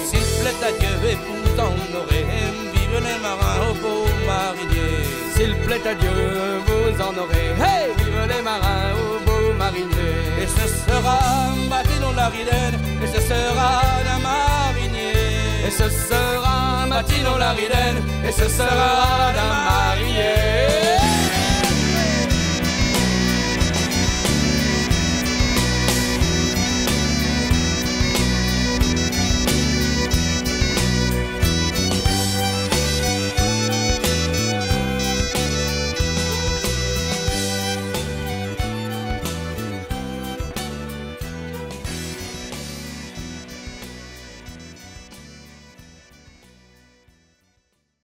[0.05, 1.43] s'il plaît à Dieu, épouse
[1.95, 2.25] aurez
[2.73, 6.11] Vive les marins au beau marinier S'il plaît à Dieu,
[6.67, 11.19] vous en aurez Hey, vive les marins au beau marinier Et ce sera
[11.69, 15.13] Matilon la ridaine, et ce sera d'un marinier
[15.67, 21.02] Et ce sera Matilon la ridaine, et ce sera d'un marinier